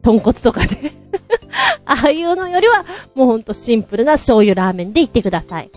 [0.00, 0.94] 豚骨とかね。
[1.84, 5.70] ああいうのよりは、もうほんとシンプルな醤油ラーメンでいってください。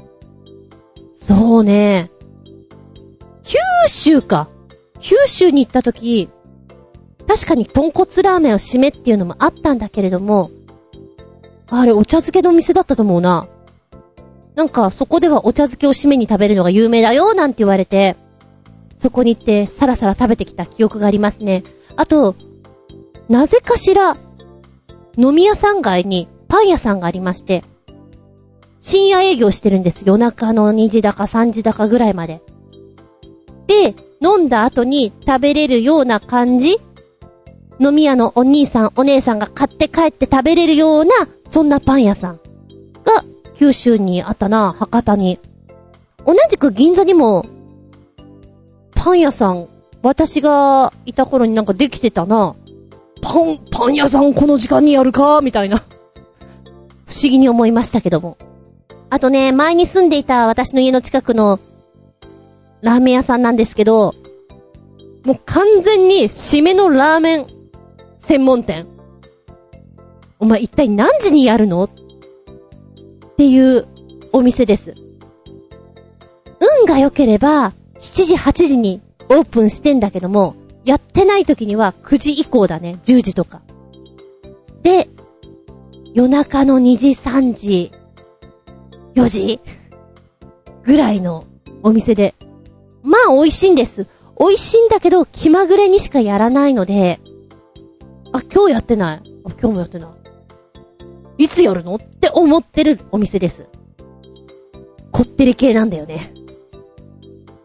[1.13, 2.09] そうね。
[3.43, 4.49] 九州か。
[4.99, 6.29] 九州に行った時、
[7.27, 10.51] 確かに豚骨ラーメンを締めっていうのもあったんだけれども、
[11.69, 13.47] あれお茶漬けのお店だったと思うな。
[14.55, 18.15] なんかそこではお茶漬けを締めに食べるのが有名だよなんて言われて、
[18.97, 21.63] そこに行ってさらさら食べてきた記憶がありますね。
[21.95, 22.35] あと、
[23.27, 24.15] なぜかしら、
[25.17, 27.63] 飲み屋さん街にパン屋さんがありまして、
[28.79, 30.03] 深夜営業してるんです。
[30.05, 32.41] 夜中の2時だか3時だかぐらいまで。
[33.67, 36.77] で、飲んだ後に食べれるような感じ？
[37.79, 41.11] 飲み屋のお兄さん、お姉さんが買って帰って食べれるような、
[41.47, 42.35] そんなパン屋さん
[43.03, 43.23] が
[43.55, 45.39] 九州にあったな、博多に。
[46.25, 47.45] 同じく銀座にも、
[48.95, 49.67] パン屋さん、
[50.01, 52.55] 私がいた頃になんかできてたな。
[53.21, 55.41] パン、パン屋さんこの時間にやるか？
[55.41, 55.77] みたいな。
[55.77, 55.81] 不
[57.21, 58.37] 思議に思いましたけども。
[59.09, 61.59] あとね、前に住んでいた私の家の近くの
[62.83, 64.13] ラーメン屋さんなんですけど、
[65.23, 67.47] もう完全に締めのラーメン
[68.19, 68.87] 専門店。
[70.37, 71.85] お前一体何時にやるの？
[71.85, 71.89] っ
[73.37, 73.87] ていう
[74.33, 74.95] お店です。
[76.79, 82.99] 運が良ければ、7時8時にオープンしてんだけども、やってない時には9時以降だね。
[83.05, 83.61] 10時とか。
[84.81, 85.07] で、
[86.13, 87.91] 夜中の2時3時、
[89.15, 89.61] 4時
[90.83, 91.45] ぐらいの
[91.81, 92.35] お店で。
[93.03, 94.07] まあ美味しいんです。
[94.39, 97.19] 美味しいんだけど気まぐれにしかやらないので、
[98.31, 99.17] あ、今日やってない？
[99.45, 100.07] あ、今日もやってな
[101.37, 101.43] い。
[101.43, 103.67] いつやるのって思ってるお店です。
[105.11, 106.33] こってり系なんだよね。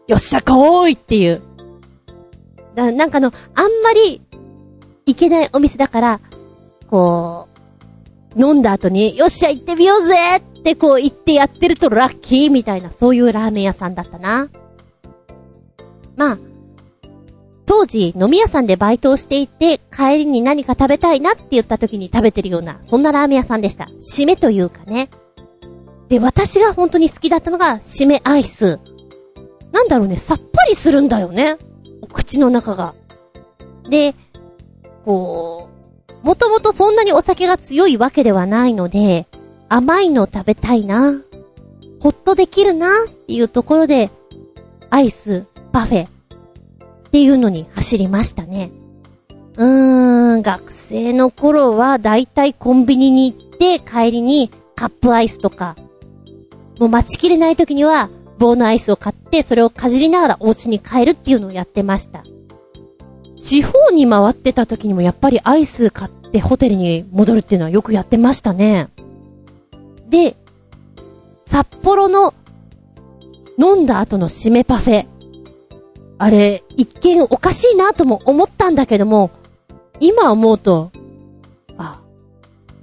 [0.07, 1.41] よっしゃ、来いっていう。
[2.75, 4.21] だ、なんかの、あんまり、
[5.05, 6.21] いけないお店だから、
[6.87, 7.47] こ
[8.35, 14.49] う、飲んだ後に、よっしゃ、行ってみようぜってこう言ってやってるとラッキーみたいな、そういうラーメン屋さんだったな。
[16.19, 16.37] まあ、
[17.65, 23.89] 当時飲み屋さんでバイトをしていて、帰りに何か食べたいなって言った時に食べてるような、そんなラーメン屋さんでした。
[24.01, 25.09] 締めというかね。
[26.09, 28.79] で、私が本当に好きだったのが、締めアイス。
[29.71, 31.57] なんだろうね、さっぱりするんだよね。
[32.11, 32.95] 口の中が。
[33.89, 34.13] で、
[35.05, 35.69] こ
[36.21, 39.25] う、もともとそんなにお酒が強いわけではないので、
[39.69, 41.21] 甘いの食べたいな。
[42.01, 44.09] ほっとできるなっていうところで、
[44.89, 46.07] アイス、パフェ、
[47.09, 48.69] っていうのに走りましたね。
[49.57, 55.75] うーん、学生の頃はだいたいコンビニに行って帰りにカップアイスとか、
[56.77, 62.23] もう待ちきれない時には棒のアイスを買ってそれをかじりながらお家に帰るっていうのをやってました。
[63.35, 68.89] 地方に回ってた時にもやっぱりアイス買ってホテルに戻るっていうのはよくやってましたね。
[70.09, 70.37] で、
[71.43, 72.35] 札幌の
[73.57, 75.07] 飲んだ後の締めパフェ。
[76.19, 79.31] あれ、一見おかしいなとも思ったんだけども、
[80.01, 80.91] 今思うと、
[81.77, 82.01] あ、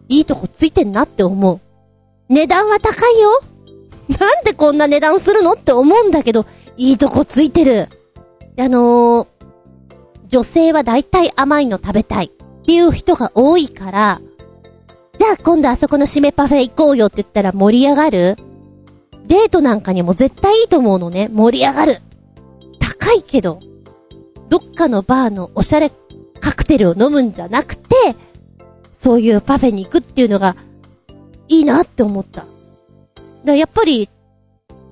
[0.08, 1.60] いいとこついてんなって思う。
[2.32, 3.40] 値段は高いよ
[4.18, 6.46] なんでこんな値段するのって思うんだけど、
[6.78, 7.88] いいとこついてる。
[8.58, 9.26] あのー、
[10.28, 14.20] 女性は大体甘いの食べたいっていう人が多いから、
[15.18, 18.36] じゃあ今度あそこの締めパフェ行こうよって言ったら盛り上がる
[19.26, 21.28] デートなんかにも絶対いいと思うのね。
[21.28, 22.00] 盛り上がる。
[23.06, 23.60] 高いけど、
[24.48, 25.92] どっかのバーのおしゃれ
[26.40, 27.94] カクテルを飲むんじゃなくて、
[28.92, 30.56] そういうパフェに行くっていうのが、
[31.46, 32.40] いいなって思った。
[32.40, 32.50] だか
[33.44, 34.08] らやっぱり、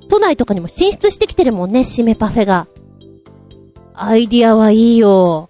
[0.09, 2.69] 都内とかにも進出してきてるもんね、締めパフェが。
[3.95, 5.49] アイディアはいいよ。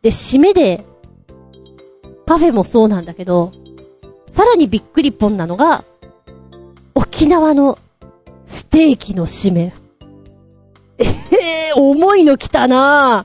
[0.00, 0.86] で、締めで、
[2.24, 3.52] パフェもそうなんだけど、
[4.26, 5.84] さらにびっくりポンなのが、
[6.94, 7.78] 沖縄の
[8.46, 9.74] ステーキの締め。
[11.42, 13.24] えー、重いの来たな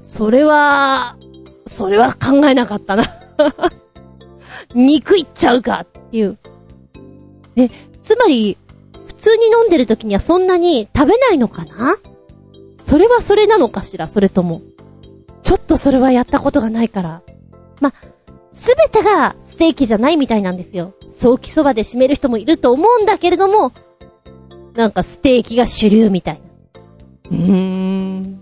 [0.00, 1.16] それは、
[1.66, 3.04] それは考えなかったな。
[4.74, 6.38] 肉いっちゃうかっていう。
[7.56, 7.68] え、
[8.02, 8.56] つまり、
[9.06, 11.96] 普通に飲んでる時にはそんなに食べないのかな？
[12.78, 14.08] それはそれなのかしら？
[14.08, 14.62] それとも。
[15.42, 17.22] ちょっとそれはやったことがないから。
[17.80, 17.92] ま、
[18.52, 20.94] すべてがステーキじゃないみたいなんですよ。
[21.10, 23.72] 早期そばで締める人もいると思うんだけれども、
[24.74, 26.40] なんかステーキが主流みたいな。
[27.30, 28.40] うーん。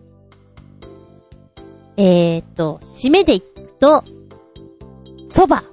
[1.97, 4.05] えーっと、締めでいくと、
[5.31, 5.67] 蕎麦。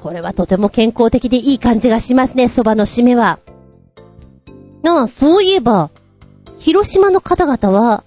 [0.00, 3.40] これはとても健康的でいい感じがしますね、蕎麦の締めは。
[4.82, 5.90] なあ、そういえば、
[6.58, 8.04] 広島の方々は、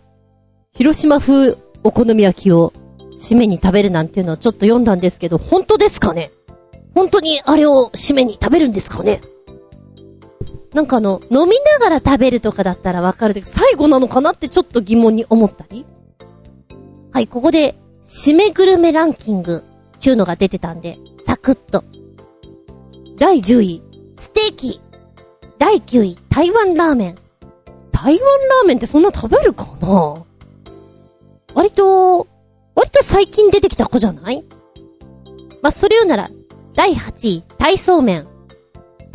[0.73, 2.71] 広島風お好み焼きを
[3.17, 6.31] 締めに食べるなんていうのをちょっと読んだんですけど、本当ですかね？
[6.95, 9.21] 本当にあれを締めに食べるんですかね？
[10.73, 15.85] なんかあの、飲みながら食べるとかだったらわかるけど、最後なのかなってちょっと疑問に思ったり？
[17.11, 19.63] はい、ここで、締めグルメランキング、
[19.99, 21.83] ちゅうのが出てたんで、サクッと。
[23.17, 23.83] 第10位、
[24.15, 24.81] ステーキ。
[25.57, 27.15] 第9位、台湾ラーメン。
[27.91, 30.23] 台湾ラーメンってそんな食べるかな？
[31.55, 32.27] 割と、
[32.75, 34.45] 割と最近出てきた子じゃない？
[35.61, 36.29] まあ、それ言うなら、
[36.75, 38.27] 第8位、体操麺。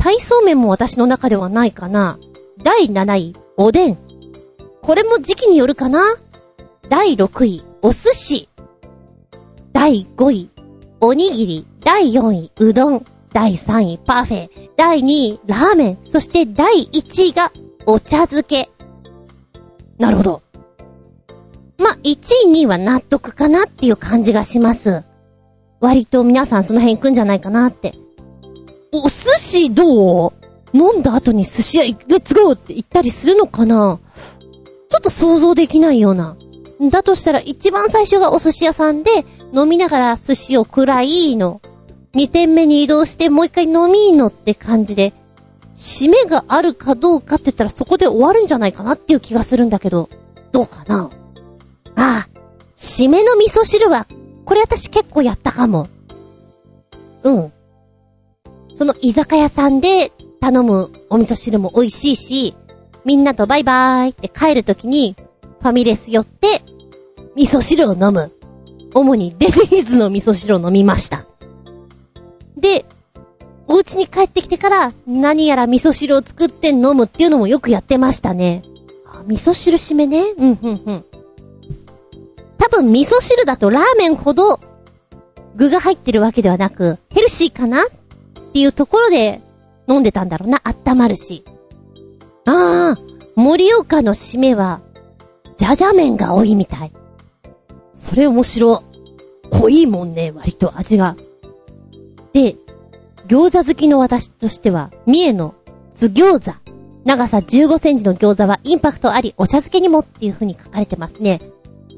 [0.05, 2.19] 体操麺も私の中ではないかな。
[2.61, 3.97] 第7位、おでん。
[4.83, 5.99] これも時期によるかな
[6.89, 8.47] 第6位、お寿司。
[9.73, 10.49] 第5位、
[11.01, 11.67] おにぎり。
[11.83, 13.05] 第4位、うどん。
[13.33, 14.49] 第3位、パフェ。
[14.77, 15.97] 第2位、ラーメン。
[16.05, 17.51] そして第1位が、
[17.87, 18.69] お茶漬け。
[19.97, 20.43] なるほど。
[21.79, 25.03] ま、1位、2位は納得かなっていう感じがします。
[25.79, 28.04] 割と皆さんその辺行くんじゃないかなって。
[29.03, 30.33] お寿司どう？
[30.73, 33.99] 飲んだ後に寿司屋レッツゴーって言ったりするのかな？
[34.89, 36.35] ちょっと想像できないような。
[36.91, 41.61] だとしたら一番最初がお寿司屋さんで飲みながら寿司を食らいの。
[42.13, 45.13] 二点目に移動してもう一回飲みのって感じで、
[45.75, 50.09] 締めがあるかどうかって言ったらそこで終わるんじゃないかなっていう気がするんだけど、
[50.53, 51.09] どうかな？
[51.95, 52.29] ああ、
[52.75, 54.07] 締めの味噌汁は、
[54.45, 55.87] これ私結構やったかも。
[57.23, 57.51] うん。
[58.75, 60.11] その居酒屋さんで
[60.41, 62.55] 頼むお味噌汁も美味しいし、
[63.05, 65.15] みんなとバイバーイって帰るときに、
[65.61, 66.61] ファミレス寄って、
[67.35, 68.31] 味噌汁を飲む。
[68.93, 71.25] 主にデニーズの味噌汁を飲みました。
[72.57, 72.85] で、
[73.67, 78.63] お家に帰ってきてから、何やら味噌汁を作って飲むっていうのもよくやってましたね。
[79.25, 80.33] 味噌汁締めね。
[80.37, 81.05] うん、うん、うん。
[82.57, 84.59] 多分味噌汁だとラーメンほど
[85.55, 87.85] 具が入ってるわけではなく、ヘルシーかなっ
[88.55, 89.41] っていうところで
[89.89, 90.61] 飲んでたんだろうな。
[90.63, 91.43] 温まるし。
[92.45, 92.97] ああ、
[93.35, 94.79] 盛岡の締めは、
[95.57, 96.93] じゃじゃ麺が多いみたい。
[97.95, 98.81] それ面白。
[99.51, 101.17] 濃いもんね、割と味が。
[102.31, 102.55] で、
[103.27, 105.55] 餃子好きの私としては、三重の
[105.93, 106.57] 津餃子。
[107.03, 111.41] 長さ15センチの餃子はインパクトあり、お茶漬けにもっていう風に書かれてますね。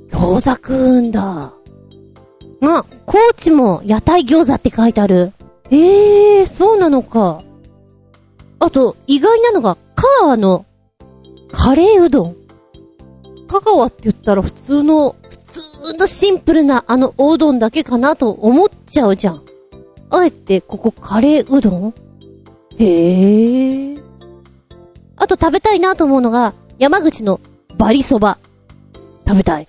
[0.09, 1.53] 餃子食うんだ。
[2.63, 5.33] あ、高知も屋台餃子って書いてある。
[5.71, 7.43] ええー、そうなのか。
[8.59, 10.65] あと、意外なのが、香川の
[11.51, 12.35] カレーうどん。
[13.47, 19.43] 香川って言ったら普通の、普通のシンプルなあのおうどんだけかなと思っちゃうじゃん。
[20.09, 21.93] あえてここカレーうどん？
[22.77, 23.97] へえ。
[25.15, 27.39] あと食べたいなと思うのが、山口の
[27.77, 28.37] バリそば。
[29.25, 29.67] 食べたい。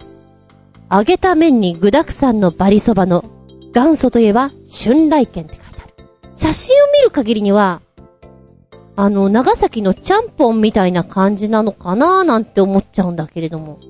[0.90, 3.24] 揚げた麺に具沢山のバリそばの
[3.74, 4.50] 元祖といえば
[4.84, 5.67] 春来軒って書いてある。
[6.38, 7.82] 写真を見る限りには、
[8.94, 13.80] あの、長崎のちゃんぽんみたいな感じなのかなーなんて思っちゃうんだけれども。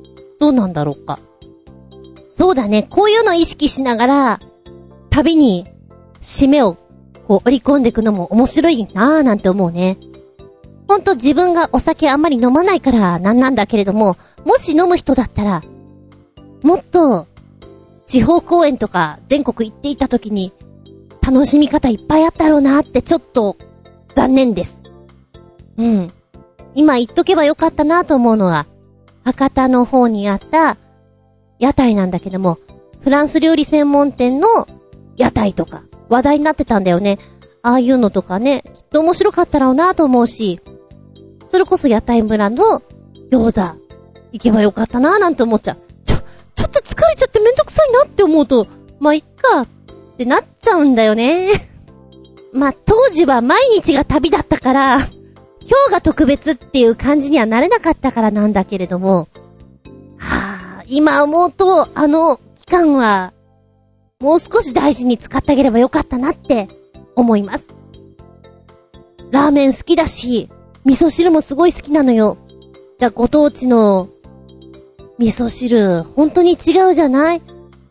[0.41, 1.19] どうなんだろうか。
[2.35, 2.85] そうだね。
[2.85, 4.41] こういうの意識しながら、
[5.11, 5.67] 旅に
[6.23, 6.79] 締めを、
[7.27, 9.99] こう、織り込んでいくのも面白いなぁなんて思うね。
[10.89, 15.63] ほんと自分がお酒あんまり飲まないからなんなんだけれども、もし飲む人だったら、
[16.63, 17.27] もっと、
[18.07, 20.55] 地方公演とか全国行っていた時に、
[21.31, 23.59] 楽しみ方いっぱいあったろうなってちょっと、
[24.15, 24.81] 残念です。
[25.77, 26.11] うん。
[26.75, 28.67] 今言っとけばよかったなと思うのは、
[29.25, 30.79] 博多の方にあった
[31.59, 32.57] 屋台なんだけども、
[33.03, 34.49] フランス料理専門店の
[35.19, 37.19] 屋台とか話題になってたんだよね。
[37.63, 40.63] ああいうのとかね、きっと面白かったろうなと思うし、
[41.51, 42.83] それこそ屋台村の
[43.31, 43.79] 餃子、
[44.33, 45.77] 行けばよかったななんて思っちゃう。
[46.07, 46.17] ちょ、
[46.55, 48.67] ちょっと疲れちゃってめんどくさいなって思うと、
[48.99, 49.67] まあ、いっか
[50.19, 51.53] ってなっちゃうんだよね。
[52.53, 59.29] まあ、当時は毎日が旅だったから、今日が特別っていう感じにはなれなかったからなんだけれども、
[60.17, 63.33] はあ、今思うと、あの期間は、
[64.19, 66.67] もう少し大事に使ってあげればよかったなって
[67.15, 67.65] 思います。
[69.31, 70.49] ラーメン好きだし、
[70.85, 72.39] 味噌汁もすごい好きなのよ。
[72.99, 74.09] じゃ、ご当地の
[75.19, 77.43] 味噌汁、本当に違うじゃない？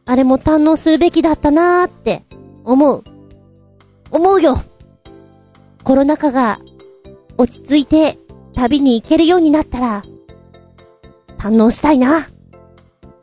[0.08, 2.24] あれも堪能するべきだったなーって
[2.64, 3.04] 思う。
[4.10, 4.62] 思うよ
[5.84, 6.60] コロナ禍が
[7.38, 8.18] 落ち着いて
[8.56, 10.04] 旅に行けるようになったら、
[11.38, 12.28] 堪能したいな。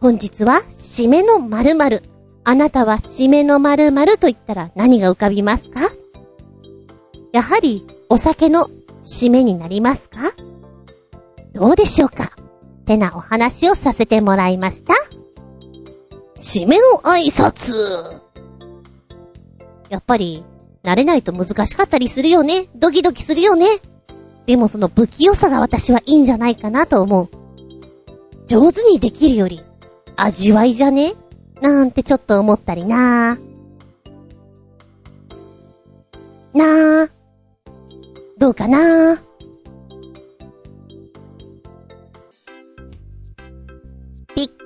[0.00, 2.02] 本日は、締めの〇〇。
[2.44, 5.80] あなたは締めの〇〇と言ったら何が浮かびますか？
[7.32, 8.68] やはり、お酒の
[9.02, 10.18] 締めになりますか？
[11.54, 12.32] どうでしょうか？
[12.84, 14.94] てなお話をさせてもらいました。
[16.36, 18.20] 締めの挨拶。
[19.88, 20.44] やっぱり、
[20.82, 22.66] 慣れないと難しかったりするよね。
[22.74, 23.80] ドキドキするよね。
[24.46, 27.28] でもその不器用さが私はいいんじゃないかなと思う。
[28.46, 29.62] 上手にできるより、
[30.16, 31.14] 味わいじゃね？
[31.62, 33.38] なんてちょっと思ったりな
[36.52, 37.10] なー。
[38.36, 39.22] どうかな？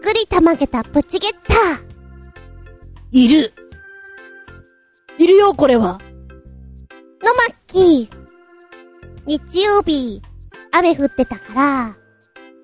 [0.08, 1.84] くりたまげたプチゲッター。
[3.12, 3.52] いる。
[5.18, 5.84] いるよ、これは。
[5.84, 5.98] のま
[7.52, 8.18] っきー。
[9.26, 10.22] 日曜日、
[10.72, 11.96] 雨降ってたから、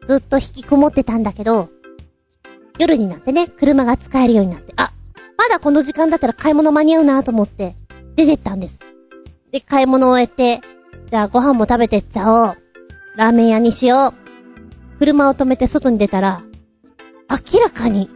[0.07, 1.69] ずっと引きこもってたんだけど、
[2.79, 4.95] 夜になってね、車が使えるようになって、あ、
[5.37, 7.77] まだこの時間だったら買い物間に合うなと思って、
[8.17, 8.81] 出てったんです。
[9.53, 10.63] で、買い物を終えて、
[11.11, 12.57] じゃあご飯も食べてっちゃおう。
[13.17, 14.99] ラーメン屋にしよう。
[14.99, 16.43] 車を止めて外に出たら、
[17.31, 18.11] 明らかに、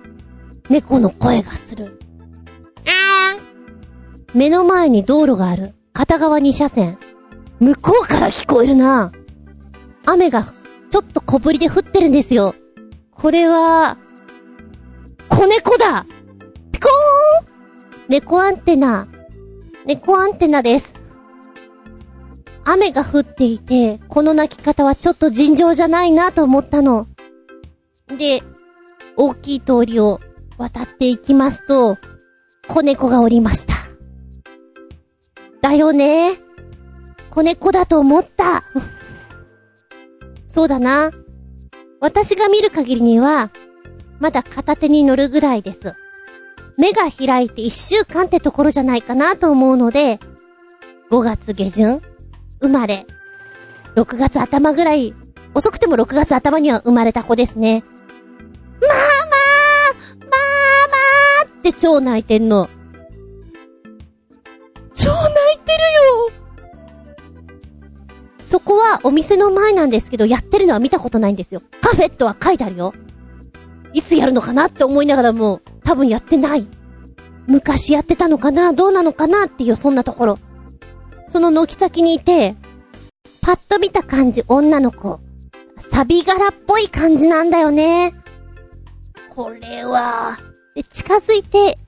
[0.68, 1.98] 猫の声がする。
[4.34, 5.74] 目の前に道路がある。
[5.92, 6.98] 片側2車線。
[7.60, 9.10] 向こうから聞こえるな。
[10.04, 10.44] 雨が
[10.90, 12.54] ちょっと小降りで降ってるんですよ。
[13.10, 13.96] これは、
[15.28, 16.06] 子猫だ
[16.72, 17.46] ピコーン
[18.08, 19.08] 猫アンテナ。
[19.86, 20.94] 猫アンテナです。
[22.64, 27.06] 雨が降っていて、この鳴き方はちょっと尋常じゃないなと思ったの。
[28.18, 28.42] で、
[29.20, 30.20] 大きい通りを
[30.58, 31.98] 渡っていきますと、
[32.68, 33.74] 子猫がおりました。
[35.60, 36.38] だよね
[37.28, 38.62] 子猫だと思った。
[40.46, 41.10] そうだな。
[42.00, 43.50] 私が見る限りには、
[44.20, 45.94] まだ片手に乗るぐらいです。
[46.76, 50.20] 目が開いて一週間ってところじゃないかなと思うので、
[51.10, 52.02] 5月下旬
[52.60, 53.04] 生まれ、
[53.96, 55.12] 6月頭ぐらい、
[55.54, 57.82] 遅くても6月頭には生まれた子ですね。
[58.80, 62.68] ママーマーマーって超泣いてんの。
[64.94, 65.24] 超泣
[65.54, 65.78] いてる
[66.28, 66.30] よ
[68.44, 71.62] そこはお店の前なんですけど、やってるのは見たことないんですよ。
[71.80, 72.94] カフェとは書いてあるよ。
[73.92, 76.66] いつやるのかなって思いながらも、多分やってない。
[77.46, 80.38] 昔やってたのかなどうなのかなっていう、そんなところ。
[81.26, 82.56] その軒先にいて、
[83.42, 85.20] パッと見た感じ、女の子。
[85.78, 88.14] サビ柄っぽい感じなんだよね。
[89.38, 90.36] これは、
[90.74, 91.78] で、近づいて、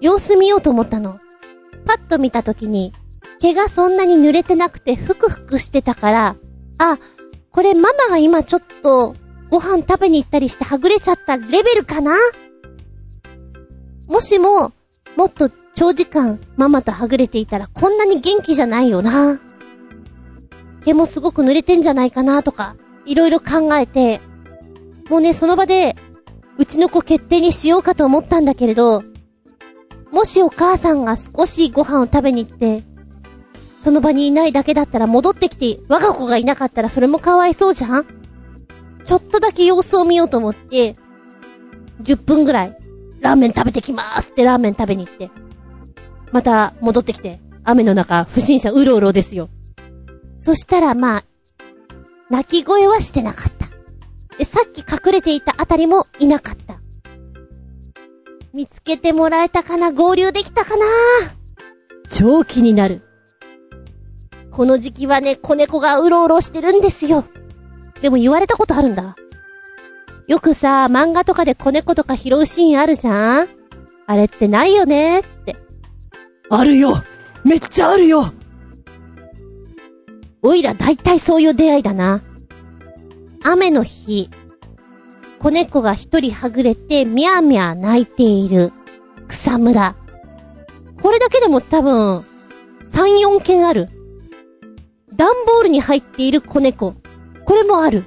[0.00, 1.20] 様子見ようと思ったの。
[1.86, 2.92] パッと見た時に、
[3.40, 6.36] 毛がそんなに濡れてなくてふくふくしてたから、
[6.78, 6.98] あ、
[7.52, 9.14] これママが今ちょっと
[9.48, 12.16] ご飯食べに行ったりしてはぐれちゃったレベルかな？
[14.08, 14.72] もしも、
[15.14, 19.40] もっと長時間ママとはぐれていたらこんなに元気じゃないよな。
[20.84, 22.74] 毛もすごく濡れてんじゃないかなとか、
[23.06, 24.20] いろいろ考えて、
[25.08, 25.94] もうね、その場で、
[26.58, 29.04] うちの子決定にしようかと思ったんだけれど、
[30.10, 32.84] もしお母さんが少しご飯を食べに行って、
[33.80, 38.06] その場にいないだけだったら戻ってきて、我が子がいなかったらそれもかわいそうじゃん?
[39.04, 40.96] ちょっとだけ様子を見ようと思って、
[42.02, 42.76] 10分ぐらい、
[43.20, 45.30] ラーメン食べてきまーすってラーメン食べに行って。
[46.32, 49.48] また戻ってきて、雨の中、不審者うろうろですよ。
[50.38, 51.24] そしたらまあ、
[52.30, 53.57] 泣き声はしてなかった。
[54.38, 56.78] で、さっき隠れていたあたりもいなかった。
[58.54, 59.90] 見つけてもらえたかな？
[59.90, 60.84] 合流できたかな？
[62.10, 63.02] 超気になる。
[64.50, 67.24] この時期はね、子猫がうろうろしてるんですよ。
[68.00, 69.16] でも言われたことあるんだ。
[70.26, 73.48] よくさ、漫画とかで子猫とか拾うシーンあるじゃん？
[74.06, 75.20] あれってないよね？
[75.20, 75.56] って。
[76.50, 77.02] あるよ
[77.44, 78.32] めっちゃあるよ
[80.42, 82.22] おいら大体そういう出会いだな。
[83.42, 84.30] 雨の日、
[85.38, 88.72] 子猫が一人はぐれて、みゃーみゃー泣いている
[89.28, 89.94] 草むら。
[91.00, 92.24] これだけでも多分、
[92.84, 93.88] 3、4件ある。
[95.14, 96.94] 段ボールに入っている子猫。
[97.44, 98.04] これもある。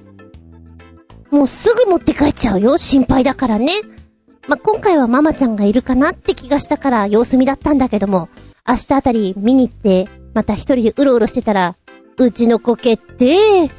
[1.29, 2.77] もうすぐ持って帰っちゃうよ。
[2.77, 3.71] 心配だからね。
[4.47, 8.27] まあ、今回はママちゃんがいるかなって気がしたから様子見だったんだけども、
[8.67, 11.75] 明日あたり見に行って、また一人でうろうろしてたら、
[12.17, 13.69] うちの子決定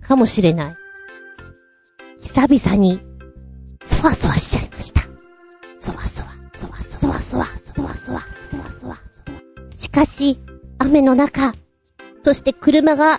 [0.00, 0.77] かもしれない。
[2.28, 3.00] 久々に、
[3.82, 5.00] そわそわしちゃいました。
[5.78, 8.20] そわそわ、そわそわ、そわそわ、そわそわ、
[8.50, 8.98] そわそわ。
[9.74, 10.38] しかし、
[10.78, 11.54] 雨の中、
[12.22, 13.18] そして車が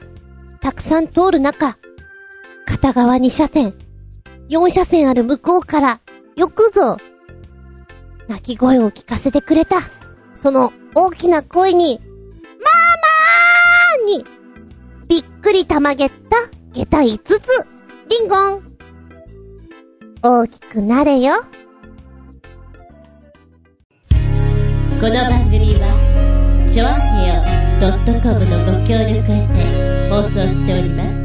[0.62, 1.80] たくさん通る中、
[2.68, 3.74] 片側2車線、
[4.50, 6.02] 4車線ある向こうから、
[6.36, 6.98] よくぞ、
[8.28, 9.78] 泣き声を聞かせてくれた。
[10.36, 12.06] その大きな声に、マ
[14.06, 14.26] マーに、
[15.08, 16.38] びっくりたまげった、
[16.74, 17.40] 下駄5つ、
[18.08, 18.69] リンゴン。
[20.22, 21.32] 大きくなれよ。
[25.00, 27.42] この番組はチョアヘオ
[28.22, 31.22] .com のご協力へて放送しております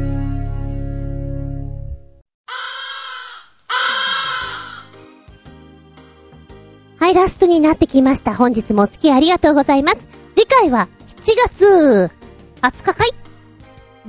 [6.97, 8.33] はい、ラストになってきました。
[8.33, 10.07] 本日もお付き合いありがとうございます。
[10.35, 12.11] 次回は7月
[12.61, 13.09] 20日かい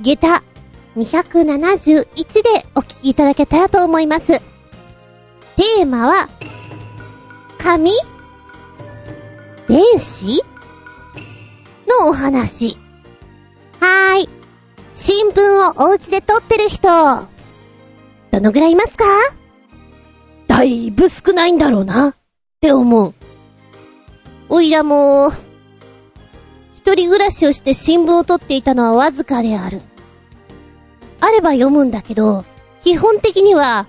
[0.01, 0.43] 下駄
[0.95, 2.05] 271
[2.41, 4.41] でお聞きいただけたらと思います。
[5.57, 6.29] テーマは、
[7.57, 7.89] 紙
[9.67, 10.43] 電子？
[11.87, 12.77] のお話。
[13.79, 14.29] はーい。
[14.93, 19.05] 新聞をお家で撮ってる人、どのぐらいいますか？
[20.45, 22.09] だいぶ少ないんだろうな。
[22.09, 22.15] っ
[22.61, 23.15] て思う。
[24.49, 25.31] おいらも、
[26.75, 29.81] 一人暮らしをして新聞を取っていたのはわずかである。
[31.19, 32.45] あれば読むんだけど、
[32.83, 33.87] 基本的には、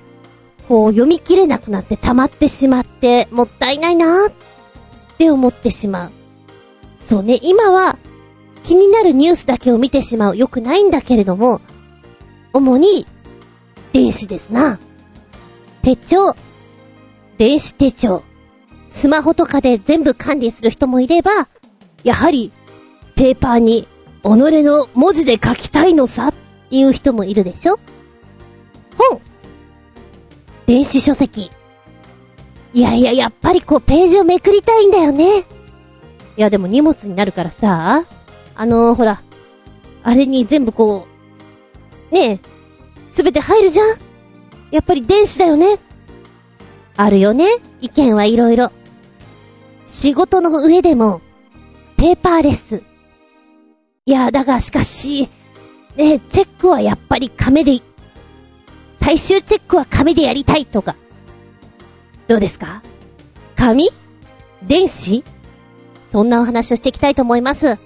[0.68, 4.32] こう読み切れなくなって溜まってしまって、もったいないなっ
[5.16, 6.10] て思ってしまう。
[6.98, 7.98] そうね、今は、
[8.64, 10.36] 気になるニュースだけを見てしまう。
[10.36, 11.62] よくないんだけれども、
[12.52, 13.06] 主に、
[13.92, 14.78] 電子ですな。
[15.82, 16.36] 手帳、
[17.38, 18.22] 電子手帳。
[18.86, 21.48] スマホとかで全部管理する人もいれば、
[22.04, 22.52] やはり、
[23.16, 23.88] ペーパーに、
[24.22, 24.26] 己
[24.62, 26.48] の文字で書きたいのさって。
[26.70, 27.80] いう人もいるでしょ？
[28.98, 29.22] 本
[30.68, 31.50] 電子書籍。
[32.74, 35.38] いやいや、やっぱりこうページをめくりたいんだよね。
[35.38, 35.44] い
[36.36, 38.04] や、でも荷物になるからさ、
[38.54, 39.22] あのー、ほら、
[40.02, 41.08] あれに全部こ
[42.10, 42.40] う、ねえ、
[43.08, 43.98] すべて入るじゃん
[44.70, 45.78] やっぱり電子だよね
[46.96, 47.46] あるよね
[47.80, 48.70] 意見はいろいろ。
[49.86, 51.22] 仕事の上でも、
[51.96, 52.82] ペーパーレス。
[54.04, 55.30] いや、だがしかし、
[55.96, 57.80] ねえ、チェックはやっぱり紙で、
[59.08, 60.94] 最終チェックは紙でやりたいとか。
[62.26, 62.82] どうですか？
[63.56, 63.88] 紙？
[64.62, 65.24] 電子？
[66.10, 67.78] そんなお話をしていきたいと思います。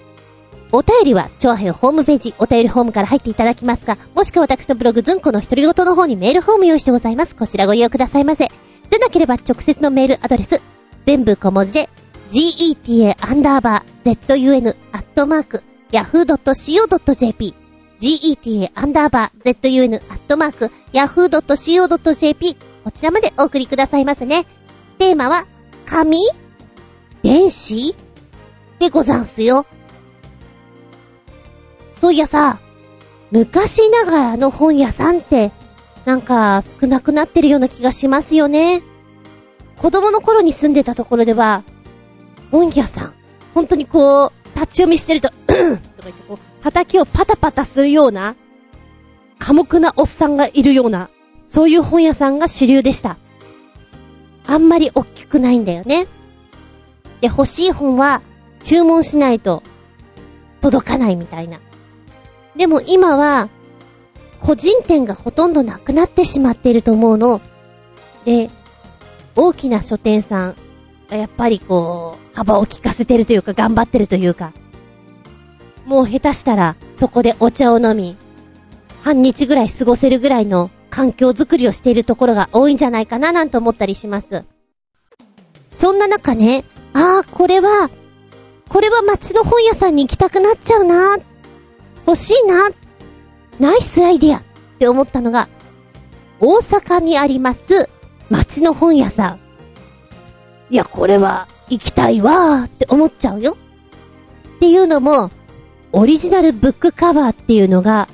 [0.72, 7.36] お便りは、超平ホームページ、お便りホームから入っていただきますか、もしくは私のブログ、ズンコの独り言の方にメールフォーム用意してございます。
[7.36, 8.50] こちらご利用くださいませ。
[8.90, 10.60] でなければ直接のメールアドレス、
[11.06, 11.88] 全部小文字で、
[12.30, 14.16] geta アンダーバー
[15.92, 17.61] zun@yahoo.co.jp
[18.02, 24.44] geta アンダーバー zun アットマーク yahoo.co.jp こちらまでお送りくださいませね。
[24.98, 25.46] テーマは、
[25.86, 26.18] 紙？
[27.22, 27.94] 電子？
[28.80, 29.66] でござんすよ。
[31.94, 32.58] そういやさ、
[33.30, 35.52] 昔ながらの本屋さんって、
[36.04, 38.82] なんか少なくなってるような気がしますよね。
[39.76, 41.62] 子供の頃に住んでたところでは、
[42.50, 43.14] 本屋さん、
[43.54, 48.36] 本当にこう、立ち読みしてると、 とか言ってこう、畑をパタパタするような、
[49.38, 51.10] 寡黙なおっさんがいるような、
[51.44, 53.16] そういう本屋さんが主流でした。
[54.46, 56.06] あんまり大きくないんだよね。
[57.20, 58.22] で、欲しい本は、
[58.62, 59.62] 注文しないと、
[60.60, 61.58] 届かないみたいな。
[62.54, 63.48] でも今は、
[64.40, 67.40] 個人店がほとんどなくなってしまっていると思うの。
[68.24, 68.50] で、
[69.34, 70.56] 大きな書店さん
[71.10, 74.52] がやっぱりこう、幅を利かせてるというか、頑張ってるというか。
[75.86, 78.16] もう下手したら、そこでお茶を飲み、
[79.02, 84.44] 半日ぐらい過ごせるぐらいの環境づくりをしているところが多いんじゃないかななんて思ったりします。
[85.76, 87.90] そんな中ね、ああ、これは、
[88.68, 91.16] これは街の本屋さんに行きたくなっちゃうな。
[92.06, 92.70] 欲しいな。
[93.58, 94.42] ナイスアイディアっ
[94.78, 95.48] て思ったのが、
[96.40, 97.88] 大阪にあります
[98.30, 99.40] 街の本屋さん。
[100.70, 103.56] いや、これは行きたいわーって思っちゃうよ。
[104.56, 105.30] っていうのも、
[105.92, 108.08] オリジナルブックカバーっていうのが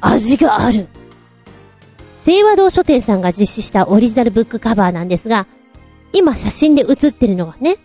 [0.00, 0.88] 味がある。
[2.24, 5.46] 清和堂書店さんが実施したオリジナルブックカバーなんですが、
[6.12, 7.76] 今写真で写ってるのがね、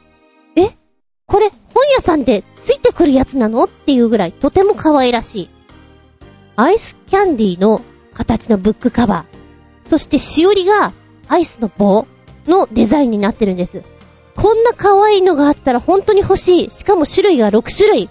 [0.55, 0.71] え？
[1.27, 3.63] これ本屋さんでついてくるやつなの？
[3.65, 5.49] っていうぐらいとても可愛らしい。
[6.55, 7.81] アイスキャンディーの
[8.15, 9.89] 形のブックカバー。
[9.89, 10.93] そしてしおりが
[11.27, 12.07] アイスの棒
[12.47, 13.83] のデザインになってるんです。
[14.35, 16.69] こんな可愛いのがあったら本当に欲しい。
[16.71, 18.09] しかも種類が6種類。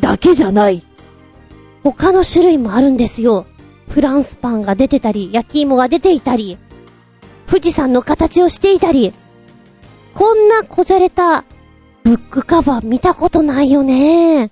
[0.00, 0.84] だけじゃない。
[1.82, 3.46] 他の種類もあるんですよ。
[3.88, 6.58] フランスパンが出てたり、焼き芋が出ていたり、
[7.46, 9.12] 富士山の形をしていたり、
[10.14, 11.44] こんなこじゃれた
[12.04, 14.50] ブックカバー見たことないよね。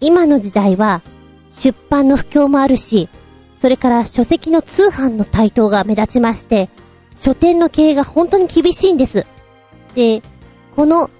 [0.00, 1.02] 今の時代は
[1.50, 3.08] 出版の不況もあるし、
[3.58, 6.70] それから書籍の通販の台頭が目立ちまして、
[7.16, 9.26] 書店の経営が本当に厳しいんです。
[9.94, 10.22] で、
[10.76, 11.10] この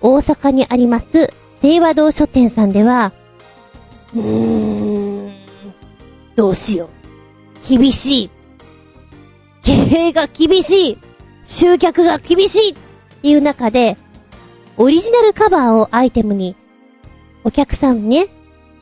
[0.00, 3.12] 大阪にあります清和堂書店さんでは、
[4.14, 5.32] うーん、
[6.34, 7.78] どうしよう。
[7.78, 8.30] 厳しい。
[9.62, 9.72] 経
[10.08, 10.98] 営が厳しい。
[11.44, 13.98] 集客が厳しいっていう中で、
[14.78, 16.56] オリジナルカバーをアイテムに、
[17.44, 18.28] お客さんにね、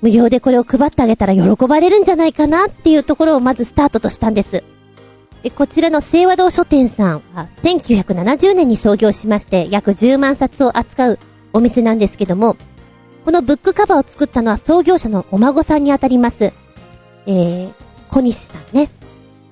[0.00, 4.62] 無料でこれを配ってあげたら喜ばれるんじゃないかなっていうところをまずスタートとしたんです。
[5.42, 11.18] で、こちらの清和堂書店さんは1970年に創業しまして約10万冊を扱う
[11.52, 12.56] お店なんですけども、
[13.24, 16.52] このブックカバーを作ったのは創業者のお孫さんにあたります。
[17.26, 17.72] えー、
[18.10, 18.90] 小西さんね。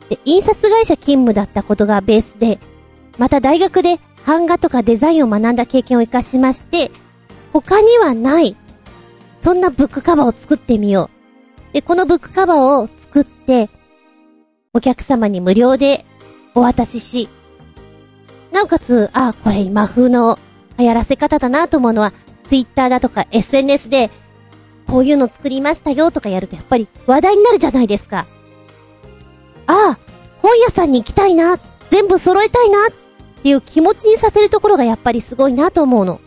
[0.08, 2.58] で、印刷会社勤務だったことがベースで、
[3.18, 6.90] また大学で版画とかデザインを学んだ経験を活かしまして、
[7.52, 8.56] 他にはない、
[9.40, 11.10] そんなブックカバーを作ってみよ
[11.70, 11.74] う。
[11.74, 13.68] で、このブックカバーを作って、
[14.72, 16.04] お客様に無料で
[16.54, 17.28] お渡しし、
[18.52, 20.38] なおかつ、あ、これ今風の
[20.78, 22.12] 流行らせ方だなと思うのは、
[22.44, 24.10] ツイッターだとか SNS で、
[24.86, 28.26] こういうの作りましたよとかやるとやっぱり話題になるじゃないですか。
[29.66, 29.98] ああ、
[30.42, 31.58] 本屋さんに行きたいな、
[31.90, 36.20] 全部揃えたいなっていう気持ちにさせるところがやっぱりすごいなと思うの。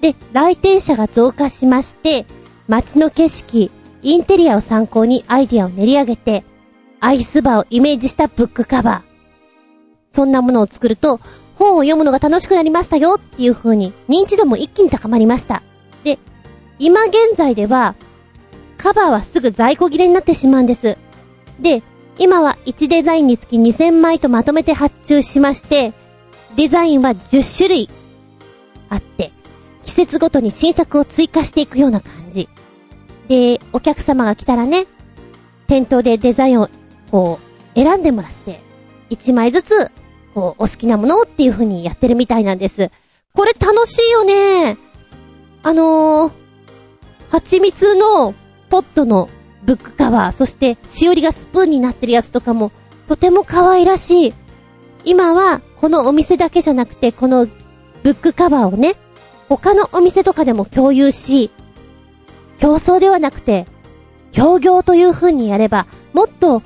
[0.00, 2.26] で、来店者が増加しまして、
[2.66, 3.70] 街の景色、
[4.02, 6.44] インテリアを参考にアイディアを練り上げて、
[7.00, 9.14] アイスバーをイメージしたブックカバー。
[10.10, 11.20] そんなものを作ると、
[11.64, 15.62] 本を読むのが楽しくなりましたよっていう風に認知度も一気に高まりました。
[16.04, 16.18] で、
[16.78, 17.94] 今現在では、
[18.76, 20.98] カバーはすぐ在庫切れになってしまうんです。
[21.58, 21.82] で、
[22.18, 25.94] 今は1デザインにつき2000枚とまとめて発注しまして、
[26.54, 27.90] デザインは10種類
[28.90, 29.32] あって、
[29.82, 32.48] 季節ごとに新作を追加していくような感じ。
[33.28, 34.86] で、お客様が来たらね、
[35.66, 36.68] 店頭でデザインを
[37.10, 37.38] こ
[37.74, 38.60] う選んでもらって、
[39.10, 39.90] 1枚ずつ
[40.34, 42.90] こう、お好きなものっていう風にやってるみたいなんです。
[43.34, 44.76] これ楽しいよね
[45.62, 46.32] あのー、
[47.30, 48.34] 蜂蜜の
[48.70, 49.28] ポットの
[49.64, 52.70] ブックカバー、そしてしおりがスプーンになってるやつとかも、
[53.08, 54.34] とても可愛らしい。
[55.04, 57.46] 今は、このお店だけじゃなくて、この
[58.02, 58.96] ブックカバーをね、
[59.48, 61.50] 他のお店とかでも共有し、
[62.58, 63.66] 競争ではなくて、
[64.32, 66.62] 協業という風にやれば、もっと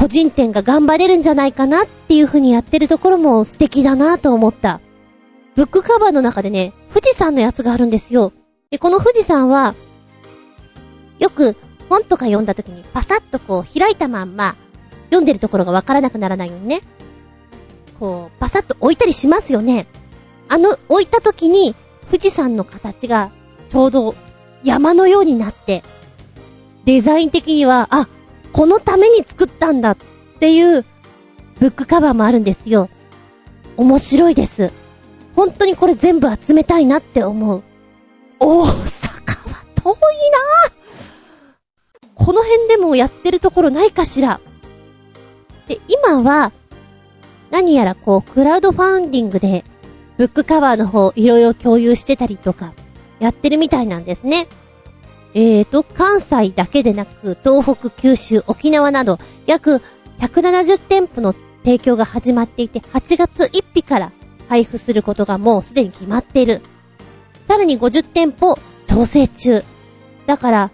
[0.00, 4.80] 個人店が頑張れるんじゃないかなっていう風にやってるところも素敵だなと思った。
[5.56, 8.32] ブックカバーの中でね、富士山のやつがあるんですよ。
[8.70, 9.74] で、この富士山は、
[11.18, 11.54] よく
[11.90, 14.56] 本とか読んだ時にパサッとこう開いたまんま
[15.10, 16.80] 読んでるところがわからなくならないようにね。
[17.98, 19.86] こう、パサッと置いたりしますよね。
[20.48, 21.74] あの、置いた時に
[22.06, 23.30] 富士山の形が
[23.68, 24.14] ちょうど
[24.64, 25.82] 山のようになって、
[26.86, 28.08] デザイン的には、あ、
[28.52, 29.96] このために作ったんだっ
[30.40, 30.84] ていう
[31.58, 32.88] ブックカバーもあるんですよ。
[33.76, 34.72] 面白いです。
[35.36, 37.62] 本当にこれ全部集めたいなって思う。
[38.38, 38.74] 大阪は
[39.74, 40.80] 遠いな
[42.14, 44.40] この辺でもやってるところないかしら。
[45.68, 46.52] で、今は、
[47.50, 49.64] 何やらこう、クラウドファンディングで、
[50.18, 52.74] ブックカバーの方いろいろ共有してたりとか、
[53.20, 54.48] やってるみたいなんですね。
[55.34, 59.80] えーと、関西だけでなく、東北、九州、沖縄など、約
[60.18, 64.12] 170店舗の提供が始まっていて、8月1日から
[64.48, 66.62] 配布することがもうすでに決まっている。
[67.46, 69.62] さらに50店舗調整中。
[70.26, 70.70] だから、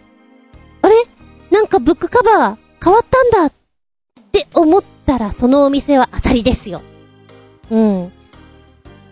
[0.82, 0.94] あれ？
[1.50, 3.52] なんかブックカバー変わったんだっ
[4.32, 6.82] て思ったらそのお店は当たりですよ。
[7.70, 8.12] うん。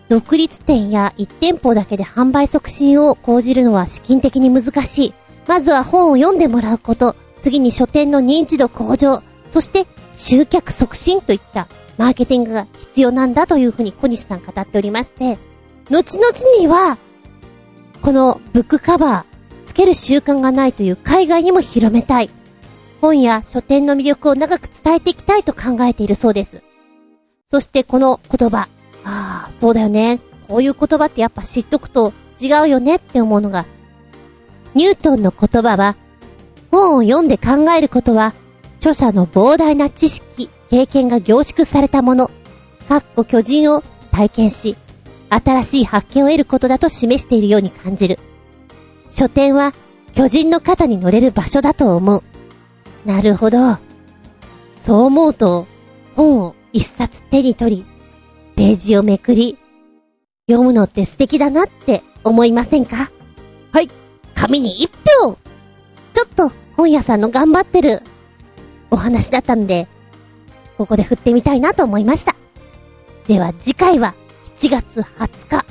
[0.09, 5.13] 独立店や1店舗だけで販売促進を講じるのは資金的に難しい。
[5.47, 11.67] まずは本を読んでもらうこと、次に書店の認知度向上、そして集客促進といった
[11.97, 15.37] マーケティングが必要なんだというふうに小西さん語っておりまして、
[15.89, 16.97] 後々には、
[18.01, 22.29] このブックカバー、つける習慣がないという海外にも広めたい。
[23.01, 26.63] 本や書店の魅力を長く伝えていきたいと考えているそうです。
[27.47, 28.67] そしてこの言葉。
[29.03, 30.19] ああ、そうだよね。
[30.47, 33.65] こういう言葉ってやっぱ知っとくと違うよねって思うのが、
[34.75, 35.95] ニュートンの言葉は、
[36.69, 38.33] 本を読んで考えることは、
[38.79, 42.29] 著者の膨大な知識、経験が凝縮されたもの、
[42.89, 44.75] かっこ巨人を体験し、
[45.29, 48.19] 新しい発見を得ることだと示しているように感じる。
[49.07, 49.73] 書店は
[50.13, 52.23] 巨人の肩に乗れる場所だと思う。
[53.05, 53.77] なるほど。
[54.77, 55.67] そう思うと、
[56.15, 57.85] 本を一冊手に取り、
[58.55, 59.57] ページをめくり、
[60.49, 63.09] 読むのって素敵だなって思いませんか？
[63.71, 63.89] はい。
[64.35, 65.37] 紙に一票
[66.13, 68.01] ちょっと本屋さんの頑張ってる
[68.91, 69.87] お話だったんで、
[70.77, 72.35] ここで振ってみたいなと思いました。
[73.27, 74.13] では次回は
[74.55, 75.65] 7月20日、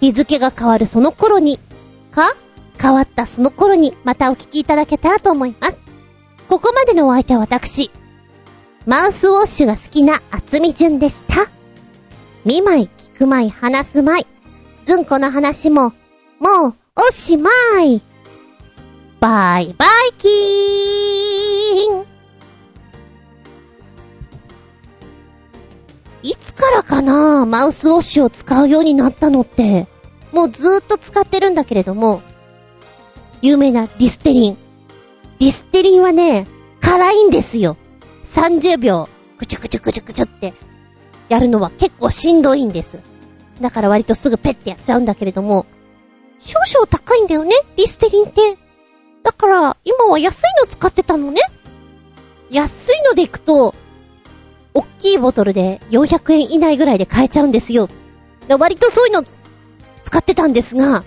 [0.00, 1.58] 日付が変わるその頃に、
[2.10, 2.34] か
[2.80, 5.78] 変わったその頃にまたお聞きいただけたらと思います。
[6.48, 7.90] ここまでのお相手は私、
[8.86, 11.46] マウスウォッシュが好きな厚み順でした。
[12.44, 14.26] 見舞い、聞く舞い、話す舞い。
[14.84, 15.92] ずんこの話も、
[16.40, 17.50] もう、おしま
[17.82, 18.02] い。
[19.18, 22.04] バイバイキーン
[26.22, 29.86] いつからかなマウスウォッシュを使うようになったのって。
[30.32, 32.20] もうずーっと使ってるんだけれども、
[33.40, 34.58] 有名なリステリン。
[35.38, 36.46] リステリンはね、
[36.80, 37.76] 辛いんですよ。
[38.24, 40.52] 30秒、ぐちゅぐちゅぐちゅぐちゅって、
[41.30, 42.98] やるのは結構しんどいんです。
[43.60, 45.66] だから割とすぐペッてやっちゃうんだけれども、
[46.42, 48.58] 少々高いんだよね、リステリンって。
[49.22, 51.40] だから、今は安いの使ってたのね。
[52.50, 53.74] 安いのでいくと、
[54.74, 57.88] 大きいボトルで400円以内ぐらいで買えちゃうんですよ。
[58.58, 59.22] 割とそういうの
[60.02, 61.04] 使ってたんですが、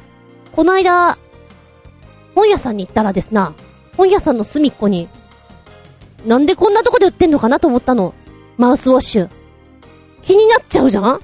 [0.53, 1.17] この間、
[2.33, 3.53] 本屋さんに行ったらですな、
[3.97, 5.09] 本屋さんの隅っこに、
[6.25, 8.13] なんでこんなとこで売ってんのかなと思ったの。
[8.57, 9.29] マウスウォッシュ。
[10.21, 11.19] 気になっちゃうじゃん？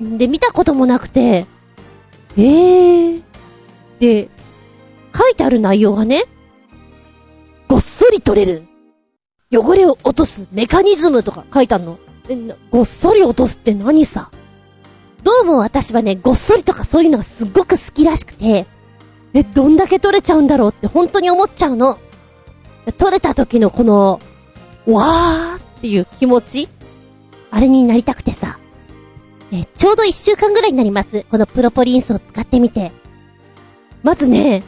[0.18, 1.46] で、見たこともなくて、
[2.36, 3.22] えー。
[4.00, 4.28] で、
[5.16, 6.24] 書いてある内容がね、
[7.68, 8.66] ごっそり取れる。
[9.52, 11.98] 汚れを落とすメカニズムとか書いてあるの。
[12.70, 14.30] ごっそり落とすって何さ？
[15.22, 18.66] どうも私はね、ごっそりとかそういうのがすっごく好きらしくて、
[19.32, 21.98] え、どんだけ取れちゃうんだろうって本当に思っちゃうの。
[22.98, 24.20] 取れた時のこの、
[24.86, 26.68] わーっていう気持ち
[27.50, 28.58] あれになりたくてさ。
[29.56, 31.24] え、ちょうど一週間ぐらいになります。
[31.30, 32.90] このプロポリンスを使ってみて。
[34.02, 34.64] まずね、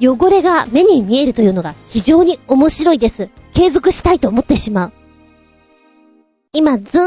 [0.00, 3.28] 汚れが目に見えるというのが非常に面白いです。
[3.54, 4.92] 継続したいと思ってしまう。
[6.52, 7.04] 今ずーっ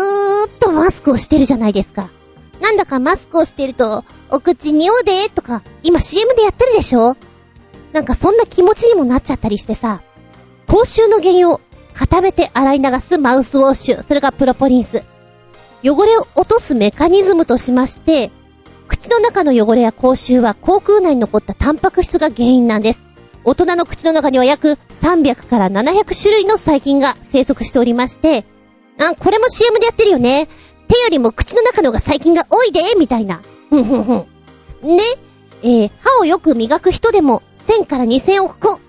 [0.59, 2.09] とマスクをしてるじゃないですか。
[2.61, 7.17] なんだかマスクをしてると、お口匂うでとか、今 CM でやってるでしょ？
[7.91, 10.01] なんかそんな気持ちにもなっちゃったりしてさ、
[10.67, 11.59] 口臭の原因を
[11.93, 15.03] 固めて洗い流すマウスウォッシュ、それがプロポリンス。
[15.85, 18.31] 汚れを落とすメカニズムとしまして、
[18.87, 23.01] 口の中の汚れや口臭は口腔内に残ったタンパク質が原因なんです。
[23.43, 28.45] 大人の口の中には約300から700種類の細菌が生息しておりまして、
[28.99, 30.47] あ、これも CM でやってるよね。
[30.87, 33.41] 手よりも口の中の方が細菌が多いで、みたいな。
[33.69, 34.97] ふんふんふん。
[34.97, 35.03] ね、
[35.61, 38.79] えー、歯をよく磨く人でも1000から2000億個。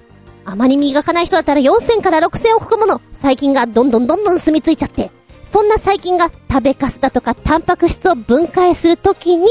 [0.47, 5.11] あまり磨かない人だったら4000から6000億個もの細菌がどんどんどんどん住み着いちゃって、
[5.53, 9.47] そんな細菌が食べかすだとかタンパク質を分解するときに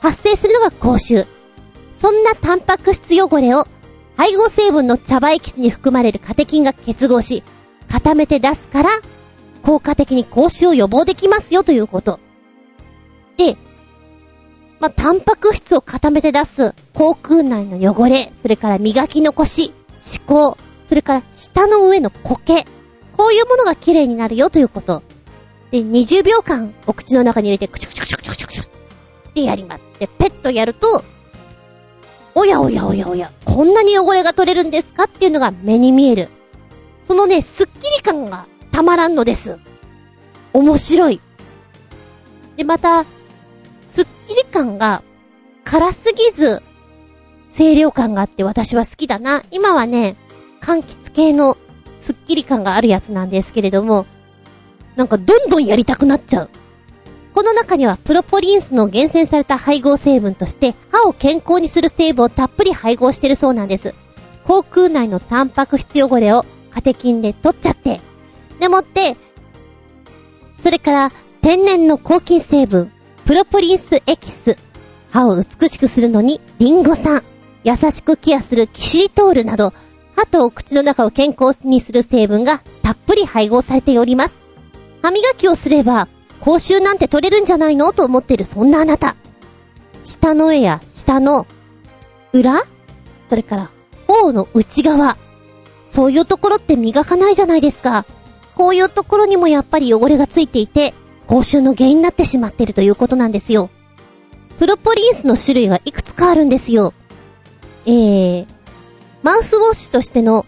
[0.00, 1.26] 発生するのが口臭。
[1.92, 3.66] そんなタンパク質汚れを
[4.16, 7.42] 配合成分の茶葉エキスに含まれるカテキンが結合し、
[7.90, 8.90] 固めて出すから、
[9.62, 12.20] 効果的に口臭を予防できますよということ。
[13.36, 13.56] で、
[14.78, 22.64] まあ、タンパク質を固めて出す口腔内の汚れ、それから磨き残し、歯垢、それから舌の上の苔、
[23.16, 25.02] こういうものが綺麗になるよということ。
[25.70, 28.64] で、20秒間お口の中に入れて、クチュクチュクチュクチュクチュクチュ
[29.30, 29.84] ってやります。
[29.98, 31.04] で、ペットやると、
[32.34, 36.28] おやおやおやおや、こんなに汚れが取れるんですかっていうのが目に見える。
[37.06, 39.58] そのね、スッキリ感がたまらんのです。
[40.52, 41.20] 面白い。
[42.56, 43.04] で、また、
[43.82, 45.02] スッキリ感が
[45.64, 46.62] 辛すぎず、
[47.52, 49.42] 清涼感があって私は好きだな。
[49.50, 50.16] 今はね、
[50.60, 51.56] 柑橘系の
[51.98, 54.06] スッキリ感があるやつなんですけれども、
[55.00, 56.50] なんかどんどんやりたくなっちゃう。
[57.32, 63.94] この中にはプロポリンスの厳選された配合成分として歯を健康にする成分をたっぷり配合してるそうなんです。
[64.44, 68.02] 口腔内のタンパク質汚れをカテキンで取っちゃって、
[68.58, 69.16] でもって、
[70.62, 72.92] それから天然の抗菌成分、
[73.24, 74.58] プロポリンスエキス、
[75.10, 77.22] 歯を美しくするのにリンゴ酸、
[77.64, 79.72] 優しくケアするキシリトールなど、
[80.14, 84.39] 歯と口の中を健康にする成分がたっぷり配合されております。
[85.02, 86.08] 歯磨きをすれば、
[86.40, 87.92] 口臭なんて取れるんじゃないの？
[87.92, 89.16] と思ってるそんなあなた。
[90.02, 91.46] 舌の上や舌の
[92.32, 92.62] 裏？
[93.28, 93.70] それから、
[94.06, 95.16] 頬の内側。
[95.86, 98.06] そういうところって磨かないじゃないですか。
[98.54, 100.94] こういうところにもやっぱり汚れがついていて、
[101.26, 103.70] 口臭の原因になってしまってるということなんですよ。
[104.58, 106.92] プロポリンスの種類がいくつかあるんですよ。
[107.86, 108.46] えー、
[109.22, 110.44] マウスウォッシュとしての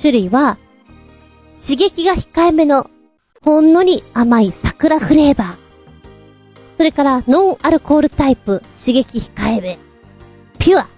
[0.00, 0.56] 種類は、
[1.52, 2.90] 刺激が控えめの、
[3.44, 5.56] ほんのり甘い桜フレーバー。
[6.78, 9.78] それから、ノンアルコールタイプ、刺激控えめ。
[10.58, 10.88] ピュア。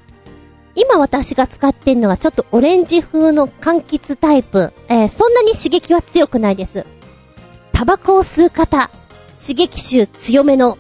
[0.77, 4.73] 今私が使ってんのはちょっとオレンジ風の柑橘タイプ。
[4.87, 6.87] えー、そんなに刺激は強くないです。
[7.73, 8.91] タバコを吸う方、
[9.35, 10.79] 刺激臭強めの、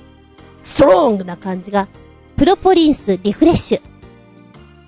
[0.63, 1.89] ストロングな感じが、
[2.37, 3.81] プロポリンスリフレッシュ。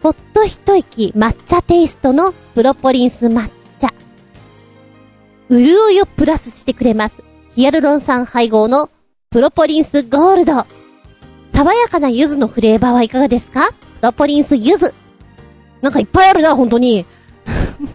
[0.00, 3.57] ほっと一息抹茶テイストのプロポリンス抹。
[5.50, 7.22] 潤いをプラスしてくれます。
[7.54, 8.90] ヒアルロン酸配合の
[9.30, 10.66] プロポリンスゴールド。
[11.52, 13.72] 爽やかな柚子のフレーバーはいかがですか？
[13.72, 14.94] プロポリンス柚子。
[15.80, 17.06] なんかいっぱいあるな、本当に。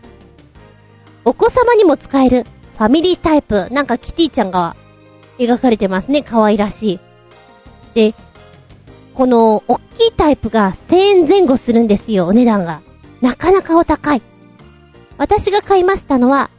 [1.25, 2.45] お子様にも使える
[2.77, 3.69] ファミリータイプ。
[3.71, 4.75] なんかキティちゃんが
[5.37, 6.23] 描かれてますね。
[6.23, 6.99] 可愛らしい。
[7.93, 8.13] で、
[9.13, 12.81] この、大きいタイプが1000円前後するんですよ、お値段が。
[13.21, 14.21] なかなかお高い。
[15.17, 16.49] 私が買いましたのは、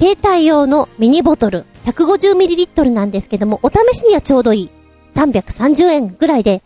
[0.00, 4.70] 携帯用のミニボトル、150ml なんですけども、お試しにはちょうどいい。
[5.14, 6.62] 330円ぐらいで、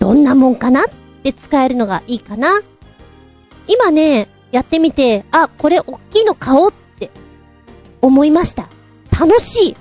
[0.00, 0.84] どんなもんかなっ
[1.22, 2.60] て使えるのがいいかな。
[3.68, 7.12] 今ね、やってみて、あ、これ大きいの買おうって
[8.02, 8.68] 思いました。
[9.16, 9.76] 楽しい。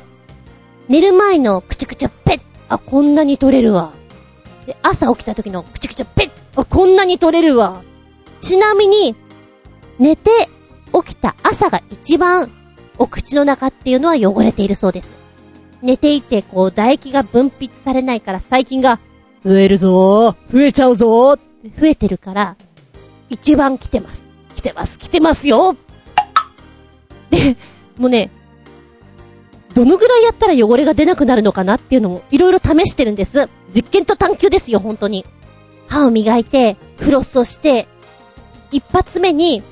[0.89, 2.41] 寝る前のクチュクチュペッ。
[2.69, 3.93] あ、こんなに取れるわ。
[4.67, 6.31] で、朝起きた時のクチュクチュペッ。
[6.55, 7.81] あ、こんなに取れるわ。
[8.37, 9.15] ちなみに、
[9.97, 10.49] 寝て
[10.93, 12.51] 起きた朝が一番
[12.97, 15.11] お口の中っていうのは汚れているそうです。
[15.81, 18.99] 寝ていて、こう、唾液が分泌されないから細菌が、
[19.45, 22.55] 増えるぞー、増えちゃうぞーって増えてるから、
[23.29, 24.23] 一番来てます。
[24.55, 25.75] 来てます、来てますよ
[27.29, 27.57] で、
[27.97, 28.31] もうね、
[29.73, 33.49] どのぐらいやったら汚れが出なくなるのかなっていうのもいろいろ試してるんです。
[33.73, 35.25] 実験と探求ですよ、本当に。
[35.87, 37.87] 歯を磨いて、フロスをして、
[38.71, 39.63] 一発目に、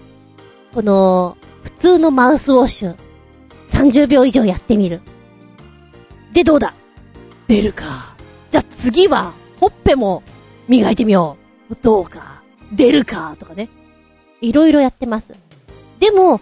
[0.74, 2.96] この、普通のマウスウォッシュ、
[3.68, 5.02] 30秒以上やってみる。
[6.34, 6.74] で、どうだ？
[7.48, 8.16] 出るか。
[8.52, 10.24] じゃあ次は、ほっぺも
[10.68, 11.38] 磨いてみよ
[11.70, 11.76] う。
[11.82, 12.42] どうか。
[12.72, 13.36] 出るか。
[13.38, 13.70] とかね。
[14.40, 15.36] いろいろやってます。
[16.00, 16.40] でも、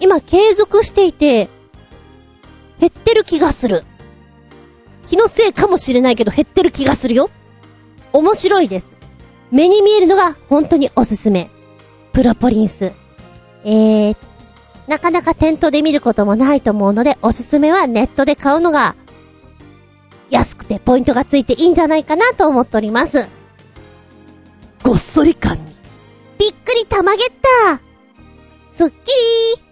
[0.00, 1.48] 今継続していて、
[2.78, 3.84] 減ってる気がする。
[5.06, 7.30] 気のせいかもしれないけど減ってる気がするよ。
[8.12, 8.94] 面白いです。
[9.50, 11.50] 目に見えるのが本当におすすめ。
[12.12, 12.92] プロポリンス。
[13.64, 14.16] えー、
[14.88, 18.96] なかなか店頭で見ることもないと思うので、おすすめはネットで買うのが、
[20.30, 23.28] 安くてポイントがついていいんじゃないかなと思っております。
[24.82, 25.72] ごっそり感に。
[26.38, 27.28] びっくりたまげっ
[27.68, 27.80] た
[28.70, 29.71] すっきりー